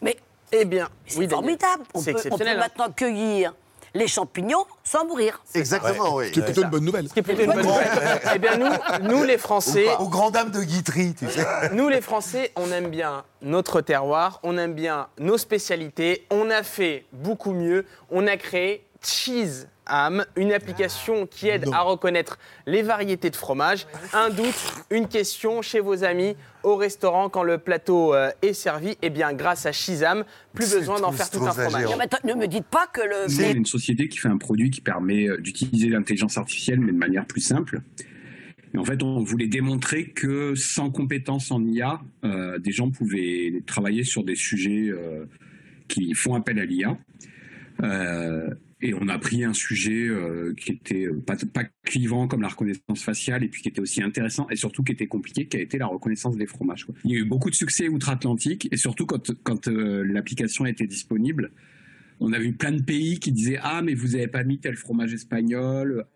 [0.00, 0.16] Mais
[0.52, 1.84] eh bien, c'est oui, formidable.
[1.94, 3.52] On peut, on peut maintenant cueillir
[3.94, 5.42] les champignons sans mourir.
[5.54, 6.28] Exactement, oui.
[6.28, 7.08] Ce qui est plutôt une bonne nouvelle.
[7.08, 8.20] Ce qui est plutôt une bonne nouvelle.
[8.34, 8.68] Eh bien, nous,
[9.02, 9.86] nous, les Français.
[9.98, 11.46] Aux grandes dames de Guitry, tu sais.
[11.72, 16.26] Nous, les Français, on aime bien notre terroir, on aime bien nos spécialités.
[16.30, 17.84] On a fait beaucoup mieux.
[18.10, 23.86] On a créé Cheese Am, une application qui aide à reconnaître les variétés de fromage.
[24.12, 24.54] Un doute,
[24.90, 26.36] une question chez vos amis
[26.66, 28.96] au restaurant quand le plateau euh, est servi.
[29.00, 31.84] Eh bien, grâce à Shizam, plus besoin d'en faire tout un fromage.
[31.84, 33.28] Non, mais attends, ne me dites pas que le.
[33.28, 36.98] C'est une société qui fait un produit qui permet euh, d'utiliser l'intelligence artificielle, mais de
[36.98, 37.80] manière plus simple.
[38.74, 43.62] Et en fait, on voulait démontrer que sans compétences en IA, euh, des gens pouvaient
[43.66, 45.24] travailler sur des sujets euh,
[45.88, 46.98] qui font appel à l'IA.
[47.82, 48.50] Euh,
[48.82, 53.02] et on a pris un sujet euh, qui était pas, pas clivant comme la reconnaissance
[53.02, 55.78] faciale et puis qui était aussi intéressant et surtout qui était compliqué, qui a été
[55.78, 56.86] la reconnaissance des fromages.
[57.04, 60.86] Il y a eu beaucoup de succès outre-Atlantique et surtout quand, quand euh, l'application était
[60.86, 61.52] disponible,
[62.20, 64.76] on a vu plein de pays qui disaient ah mais vous avez pas mis tel
[64.76, 66.06] fromage espagnol.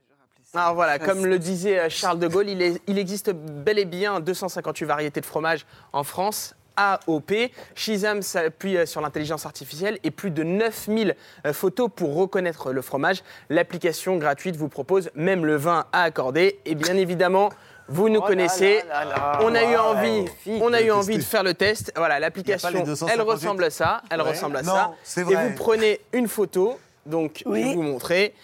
[0.53, 4.21] Alors voilà, comme le disait euh, Charles de Gaulle, il, il existe bel et bien
[4.21, 6.57] 258 variétés de fromage en France.
[6.77, 7.33] AOP.
[7.75, 11.17] Shizam s'appuie euh, sur l'intelligence artificielle et plus de 9000
[11.47, 13.23] euh, photos pour reconnaître le fromage.
[13.49, 16.61] L'application gratuite vous propose même le vin à accorder.
[16.65, 17.51] Et bien évidemment,
[17.89, 18.83] vous nous Oh connaissez.
[18.89, 19.39] là là là.
[19.43, 20.25] On a eu envie,
[20.61, 21.93] on a eu envie de faire le test.
[21.97, 23.31] Voilà, Il l'application, les elle 258.
[23.33, 24.03] ressemble à ça.
[24.11, 24.29] Elle Ouais.
[24.31, 25.21] ressemble à Non, ça.
[25.21, 26.79] Et vous prenez une photo.
[27.07, 27.65] Donc, je Oui.
[27.65, 28.35] vais vous montrer.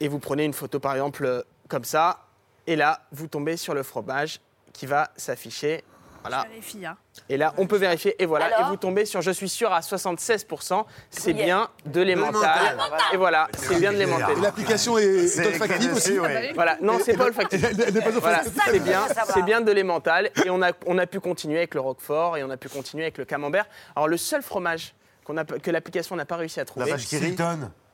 [0.00, 2.20] Et vous prenez une photo, par exemple, euh, comme ça.
[2.66, 4.40] Et là, vous tombez sur le fromage
[4.72, 5.82] qui va s'afficher.
[6.22, 6.44] Voilà.
[6.50, 6.96] Vérifie, hein.
[7.28, 8.20] Et là, on peut vérifier.
[8.22, 8.46] Et voilà.
[8.46, 10.84] Alors et vous tombez sur, je suis sûr, à 76%.
[11.10, 11.34] C'est Oui.
[11.44, 12.76] bien de l'emmental.
[13.12, 14.36] Et voilà, c'est bien de l'emmental.
[14.36, 16.18] Et l'application est, C'est est olfactive aussi.
[16.18, 16.28] oui.
[16.54, 17.62] Voilà, non, c'est pas olfactif.
[17.64, 18.62] Elle n'est pas Voilà, olfactive.
[18.72, 19.02] c'est bien,
[19.32, 20.30] c'est bien de l'emmental.
[20.44, 23.04] Et on a, on a pu continuer avec le roquefort et on a pu continuer
[23.04, 23.66] avec le camembert.
[23.96, 24.94] Alors, le seul fromage
[25.24, 27.18] qu'on a, que l'application n'a pas réussi à La trouver, vache qui.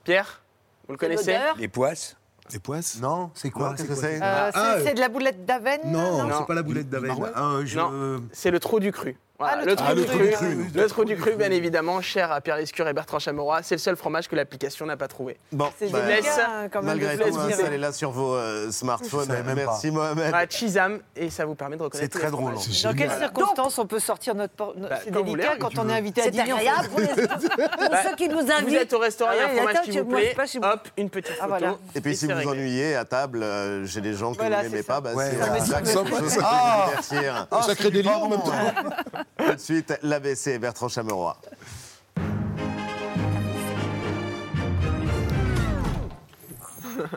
[0.03, 0.41] Pierre,
[0.87, 1.37] vous le connaissez.
[1.57, 2.17] Les poisses
[2.49, 2.99] Des poisses?
[3.01, 6.35] Non, c'est quoi Qu'est-ce que c'est Euh, Ah, c'est- de la boulette d'avenne Non, Non.
[6.39, 7.15] c'est pas la boulette d'avenne.
[7.35, 8.19] Ah, je-.
[8.33, 9.17] C'est le trou du cru.
[9.41, 10.65] Voilà, Ah, le, trou du cru.
[10.73, 13.59] Le trou du cru, bien évidemment, cher à Pierre Lescure et Bertrand Chameroy.
[13.63, 15.37] C'est le seul fromage que l'application n'a pas trouvé.
[15.51, 16.39] Bon, C'est bah, laisse-
[16.71, 17.53] quand même, malgré tout, virer.
[17.53, 19.27] installez-la sur vos euh, smartphones.
[19.29, 20.29] Même Merci Mohamed.
[20.29, 22.53] Voilà, Chisam, et ça vous permet de reconnaître C'est très drôle.
[22.83, 24.53] Dans quelles circonstances on peut sortir notre...
[24.53, 26.53] por- Bah, c'est quand vous délicat voulez, quand on est invité à C'est dîner.
[26.53, 28.75] on agréable pour, les- pour ceux qui nous Vous invitent.
[28.81, 31.09] êtes au restaurant, il y a Ah un ouais, fromage qui vous plaît, hop, une
[31.09, 31.77] petite Ah, photo.
[31.95, 32.51] Et puis si c'est vous réglé.
[32.51, 35.31] ennuyez à table, euh, chez des gens que vous n'aimez c'est pas, bah, c'est
[36.21, 36.89] c'est Ah.
[37.49, 37.57] vous.
[37.57, 38.51] Un sacré délire en même temps.
[39.37, 41.35] Tout de suite, l'ABC, Bertrand Chameroy.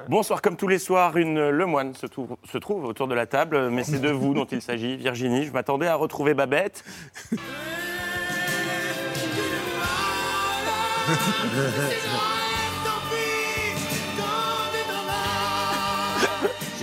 [0.09, 3.71] Bonsoir, comme tous les soirs, une Lemoine se, trou- se trouve autour de la table,
[3.71, 5.45] mais c'est de vous dont il s'agit, Virginie.
[5.45, 6.85] Je m'attendais à retrouver Babette.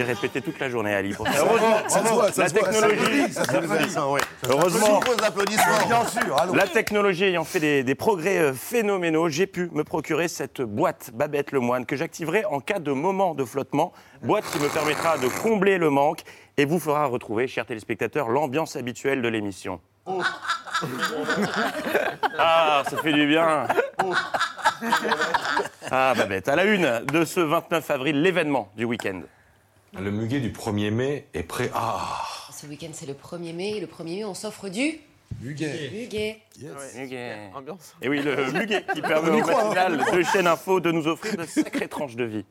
[0.01, 1.13] J'ai répété toute la journée, Ali.
[1.13, 1.45] Pour ça.
[1.45, 3.27] Heureusement, la technologie,
[4.49, 4.99] heureusement.
[5.87, 10.27] Bien sûr, la technologie ayant fait des, des progrès euh, phénoménaux, j'ai pu me procurer
[10.27, 13.93] cette boîte Babette Lemoine que j'activerai en cas de moment de flottement.
[14.23, 16.21] Boîte qui me permettra de combler le manque
[16.57, 19.81] et vous fera retrouver, chers téléspectateurs, l'ambiance habituelle de l'émission.
[22.39, 23.67] Ah, ça fait du bien.
[25.91, 29.21] Ah, Babette, à la une de ce 29 avril, l'événement du week-end.
[29.99, 31.69] Le muguet du 1er mai est prêt.
[31.73, 33.77] Ah Ce week-end, c'est le 1er mai.
[33.77, 34.99] Et le 1er mai, on s'offre du
[35.39, 35.89] Muguet.
[35.91, 36.41] muguet.
[36.95, 37.51] Muguet.
[37.53, 37.95] Ambiance.
[38.01, 39.63] Et oui, le muguet qui permet au hein.
[39.63, 42.45] matinal de chaîne info de nous offrir de sacrées tranches de vie.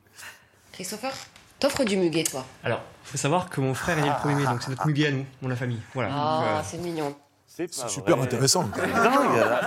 [0.71, 1.13] Christopher,
[1.59, 2.45] t'offres du muguet, toi?
[2.63, 5.07] Alors, faut savoir que mon frère est né le 1er mai, donc c'est notre muguet
[5.07, 5.79] à nous, mon la famille.
[5.93, 6.09] Voilà.
[6.11, 7.15] Ah, euh, c'est mignon.
[7.53, 8.63] C'est Super intéressant.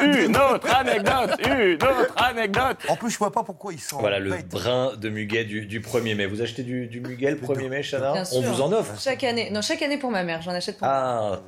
[0.00, 2.78] Une autre anecdote, une autre anecdote.
[2.88, 3.98] En plus, je vois pas pourquoi ils sont.
[3.98, 6.24] Voilà le brin de muguet du, du 1er mai.
[6.24, 9.22] Vous achetez du, du muguet le 1er mai, Chana Bien On vous en offre Chaque
[9.24, 9.50] année.
[9.50, 10.40] Non, chaque année pour ma mère.
[10.40, 11.40] J'en achète pour Ah,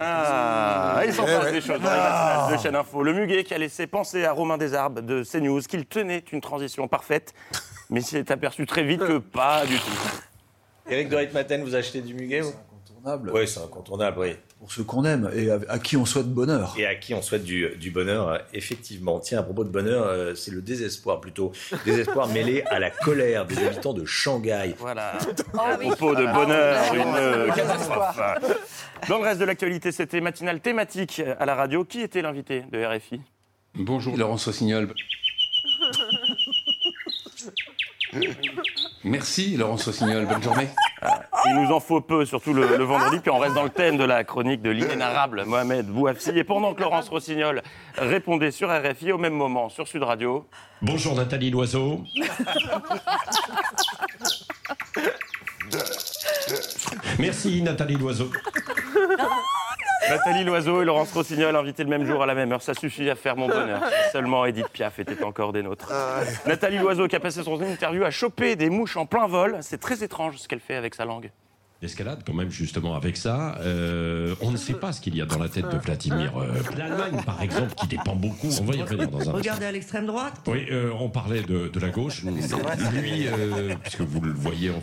[0.00, 1.52] Ah, ils s'en Eh passent ouais.
[1.52, 3.02] des choses matinales de chaîne info.
[3.04, 6.88] Le muguet qui a laissé penser à Romain Desarbes de CNews qu'il tenait une transition
[6.88, 7.34] parfaite,
[7.88, 9.92] mais s'est aperçu très vite que pas du tout.
[10.90, 12.52] Eric de Ritmaten, vous achetez du muguet vous?
[12.98, 13.30] Incontournable.
[13.32, 14.36] Oui, c'est incontournable, oui.
[14.58, 16.74] Pour ceux qu'on aime et à, à qui on souhaite bonheur.
[16.76, 19.20] Et à qui on souhaite du, du bonheur, euh, effectivement.
[19.20, 21.52] Tiens, à propos de bonheur, euh, c'est le désespoir plutôt.
[21.84, 24.74] Désespoir mêlé à la colère des habitants de Shanghai.
[24.78, 25.18] Voilà.
[25.58, 28.20] À propos de bonheur, une euh, catastrophe.
[29.08, 31.84] Dans le reste de l'actualité, c'était matinale thématique à la radio.
[31.84, 33.20] Qui était l'invité de RFI
[33.74, 34.88] Bonjour Laurence Rossignol.
[39.04, 40.68] Merci Laurence Rossignol, bonne journée.
[41.46, 43.20] Il nous en faut peu, surtout le, le vendredi.
[43.20, 46.30] Puis on reste dans le thème de la chronique de l'inénarrable Mohamed Bouafsi.
[46.30, 47.62] Et pendant que Laurence Rossignol
[47.96, 50.46] répondait sur RFI, au même moment sur Sud Radio.
[50.82, 52.02] Bonjour Nathalie Loiseau.
[57.18, 58.30] Merci Nathalie Loiseau.
[60.10, 62.62] Nathalie Loiseau et Laurence Rossignol invités le même jour à la même heure.
[62.62, 63.82] Ça suffit à faire mon bonheur.
[64.12, 65.92] Seulement Edith Piaf était encore des nôtres.
[66.46, 69.58] Nathalie Loiseau qui a passé son interview à choper des mouches en plein vol.
[69.60, 71.30] C'est très étrange ce qu'elle fait avec sa langue.
[71.80, 75.26] L'escalade, quand même, justement, avec ça, euh, on ne sait pas ce qu'il y a
[75.26, 76.32] dans la tête de Vladimir.
[76.36, 78.48] Euh, L'Allemagne, par exemple, qui dépend beaucoup.
[78.60, 79.32] On va y revenir dans un.
[79.32, 80.34] Regardez à l'extrême droite.
[80.48, 82.24] Oui, euh, on parlait de, de la gauche.
[82.24, 84.82] Lui, euh, puisque vous le voyez en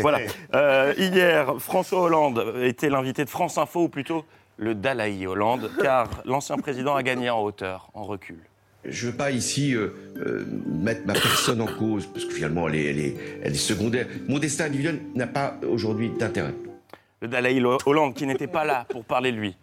[0.00, 0.18] voilà.
[0.54, 4.24] Euh, hier, François Hollande était l'invité de France Info, ou plutôt
[4.56, 8.38] le Dalai Hollande, car l'ancien président a gagné en hauteur, en recul.
[8.84, 12.68] Je ne veux pas ici euh, euh, mettre ma personne en cause, parce que finalement,
[12.68, 14.06] elle est, elle est, elle est secondaire.
[14.28, 16.54] Mon destin individuel n'a pas aujourd'hui d'intérêt.
[17.20, 19.56] Le Dalai Hollande qui n'était pas là pour parler de lui.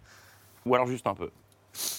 [0.64, 1.30] Ou alors juste un peu.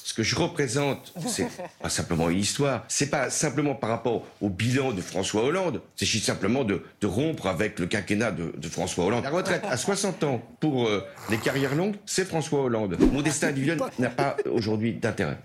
[0.09, 1.47] Ce que je représente, c'est
[1.83, 2.83] pas simplement une histoire.
[2.87, 5.83] C'est pas simplement par rapport au bilan de François Hollande.
[5.95, 9.23] C'est simplement de, de rompre avec le quinquennat de, de, François Hollande.
[9.23, 12.97] La retraite à 60 ans pour euh, les carrières longues, c'est François Hollande.
[12.99, 15.37] Mon destin individuel n'a pas aujourd'hui d'intérêt.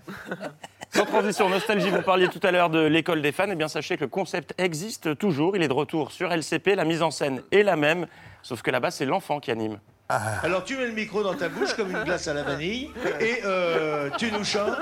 [0.89, 3.45] Sans transition, nostalgie, vous parliez tout à l'heure de l'école des fans.
[3.51, 5.55] Eh bien, sachez que le concept existe toujours.
[5.55, 6.73] Il est de retour sur LCP.
[6.73, 8.07] La mise en scène est la même,
[8.41, 9.77] sauf que là-bas, c'est l'enfant qui anime.
[10.07, 13.39] Alors tu mets le micro dans ta bouche comme une glace à la vanille et
[13.43, 14.77] euh, tu nous chantes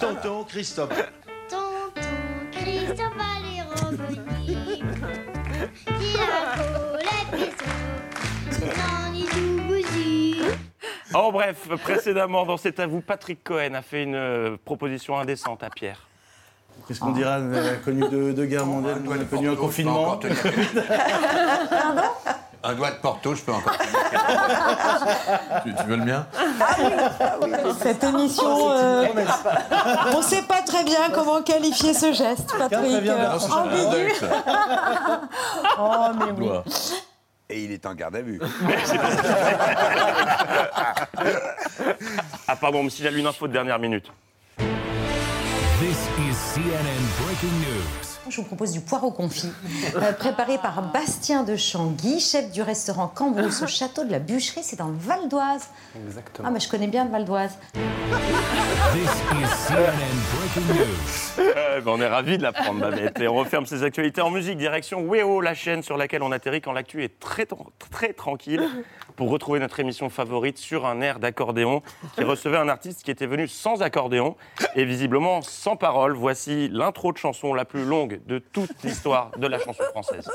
[0.00, 0.90] Tonton Christophe.
[1.48, 2.00] Tonton
[2.52, 4.58] Christophe allait revenir.
[5.88, 10.42] Il a volé les Non, ni tout bousille.
[11.14, 15.70] En bref, précédemment dans cet avou, Patrick Cohen a fait une euh, proposition indécente à
[15.70, 16.06] Pierre.
[16.86, 20.20] Qu'est-ce qu'on dira On a connu deux, deux guerres mondiales, on a connu un confinement.
[22.68, 23.76] Un doigt de Porto, je peux encore.
[25.62, 26.26] tu, tu veux le mien
[27.80, 29.06] Cette émission, euh,
[30.12, 33.06] on ne sait pas très bien comment qualifier ce geste, Patrick.
[33.06, 34.12] Euh, ambigu.
[35.78, 36.48] oh, mais oui.
[37.48, 38.40] Et il est en garde à vue.
[42.48, 44.10] ah pardon, mais si j'avais une info de dernière minute.
[45.78, 48.15] This is CNN Breaking News.
[48.28, 49.52] Je vous propose du poireau confit,
[49.94, 54.64] euh, préparé par Bastien de Changuy, chef du restaurant Cambrousse au château de la Bûcherie.
[54.64, 55.68] C'est dans le Val d'Oise.
[56.06, 56.48] Exactement.
[56.48, 57.56] Ah, mais je connais bien le Val d'Oise.
[58.92, 61.26] This is CNN Breaking News.
[61.38, 63.20] Euh, ben, on est ravis de l'apprendre, Babette.
[63.20, 66.60] Et on referme ces actualités en musique, direction Weo, la chaîne sur laquelle on atterrit
[66.60, 67.46] quand l'actu est très,
[67.90, 68.68] très tranquille,
[69.16, 71.82] pour retrouver notre émission favorite sur un air d'accordéon
[72.14, 74.36] qui recevait un artiste qui était venu sans accordéon
[74.74, 76.14] et visiblement sans parole.
[76.14, 80.28] Voici l'intro de chanson la plus longue de toute l'histoire de la chanson française.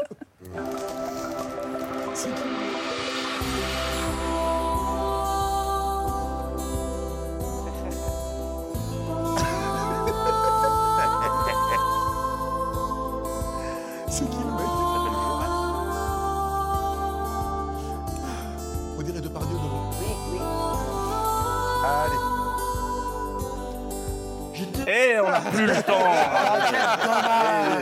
[24.93, 26.11] Et on n'a plus le temps.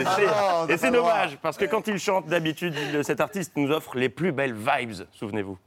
[0.00, 3.70] Et c'est- Ah, Et c'est dommage, parce que quand il chante, d'habitude, cet artiste nous
[3.72, 5.58] offre les plus belles vibes, souvenez-vous.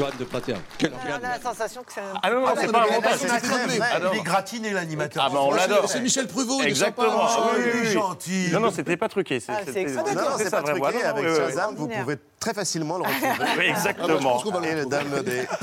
[0.00, 0.54] Joanne de Prater.
[0.78, 2.18] Quel On a la sensation que c'est un...
[2.22, 3.18] Ah non, non, Ah, c'est pas un montage.
[3.30, 3.98] Ah.
[4.14, 5.24] Il est gratiné l'animateur.
[5.26, 5.88] Ah, bah, on l'adore.
[5.90, 7.20] C'est Michel Pruvot, il est Exactement.
[7.22, 7.92] Ah il est oui.
[7.92, 8.48] gentil.
[8.50, 9.40] Non, non, c'était pas truqué.
[9.40, 10.24] c'est- Ah, extraordinaire.
[10.24, 11.02] Non, c'est ça, pas truqué.
[11.04, 13.48] Avec Shazam, vous pouvez très facilement le retrouver.
[13.58, 14.42] Oui, exactement.
[14.64, 15.42] Et le dame des.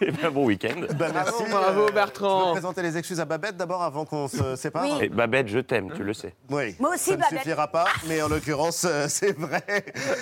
[0.00, 0.80] Eh bien, bon week-end.
[0.96, 1.42] Bah, merci.
[1.50, 2.46] Bravo, Euh, Je Bertrand.
[2.46, 4.84] vais présenter les excuses à Babette d'abord avant qu'on se sépare.
[4.84, 4.92] Oui.
[5.00, 6.34] Et Babette, je t'aime, tu le sais.
[6.50, 6.76] Oui.
[6.78, 7.38] Moi aussi, ça ne Babette.
[7.40, 9.64] suffira pas, mais en l'occurrence, euh, c'est vrai.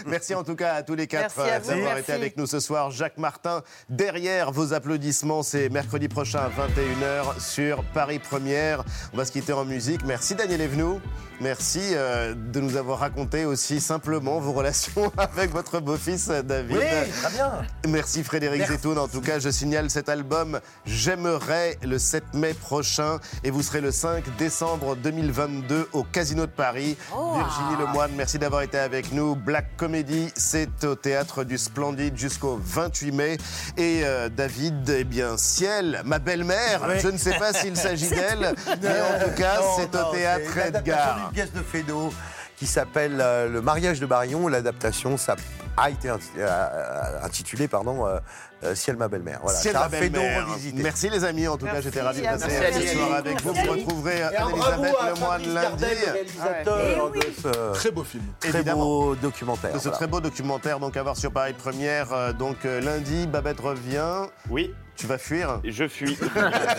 [0.06, 2.90] Merci en tout cas à tous les quatre euh, d'avoir été avec nous ce soir.
[2.90, 8.82] Jacques Martin, derrière vos applaudissements, c'est mercredi prochain à 21h sur Paris Première.
[9.12, 10.04] On va se quitter en musique.
[10.06, 11.00] Merci Daniel Evenou.
[11.40, 16.76] Merci euh, de nous avoir raconté aussi simplement vos relations avec votre beau-fils, David.
[16.76, 17.52] Oui, très bien.
[17.88, 18.74] Merci Frédéric Merci.
[18.74, 18.98] Zetoun.
[18.98, 23.80] En tout cas, je signale cet album J'aimerais le 7 mai prochain et vous serez
[23.80, 26.96] le 5 décembre 2022 au Casino de Paris.
[27.08, 29.36] Virginie Lemoine, merci d'avoir été avec nous.
[29.36, 33.36] Black Comedy, c'est au théâtre du Splendide jusqu'au 28 mai.
[33.76, 36.94] Et euh, David, eh bien, Ciel, ma belle-mère, Oui.
[37.00, 41.30] je ne sais pas s'il s'agit d'elle, mais en tout cas, c'est au théâtre Edgar.
[41.32, 42.12] pièce de Fédot
[42.56, 44.48] qui s'appelle euh, Le mariage de Barillon.
[44.48, 45.36] L'adaptation, ça
[45.76, 48.18] a été inti- euh, intitulé pardon, euh,
[48.64, 49.40] euh, Ciel ma belle-mère.
[49.42, 50.46] Voilà, Ciel, ma belle-mère.
[50.74, 52.92] Merci les amis, en tout cas j'étais ravi de passer Merci, ce Alice.
[52.94, 53.52] soir avec vous.
[53.52, 55.54] Vous retrouverez à Lemoine lundi.
[55.54, 58.24] Gardel, le réalisateur de ce Très beau film.
[58.40, 58.84] très Évidemment.
[58.84, 59.72] beau documentaire.
[59.74, 59.96] De ce voilà.
[59.98, 62.12] très beau documentaire donc à voir sur Paris Première.
[62.12, 64.28] Euh, Donc euh, lundi, Babette revient.
[64.48, 64.74] Oui.
[64.96, 66.18] Tu vas fuir Je fuis.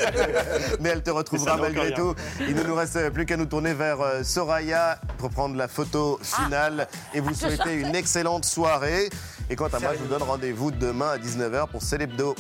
[0.79, 2.15] Mais elle te retrouvera malgré tout.
[2.39, 6.19] Il ne nous reste plus qu'à nous tourner vers euh, Soraya pour prendre la photo
[6.23, 9.09] finale et vous souhaiter une excellente soirée.
[9.49, 12.35] Et quant à moi, je vous donne rendez-vous demain à 19h pour Célébdo.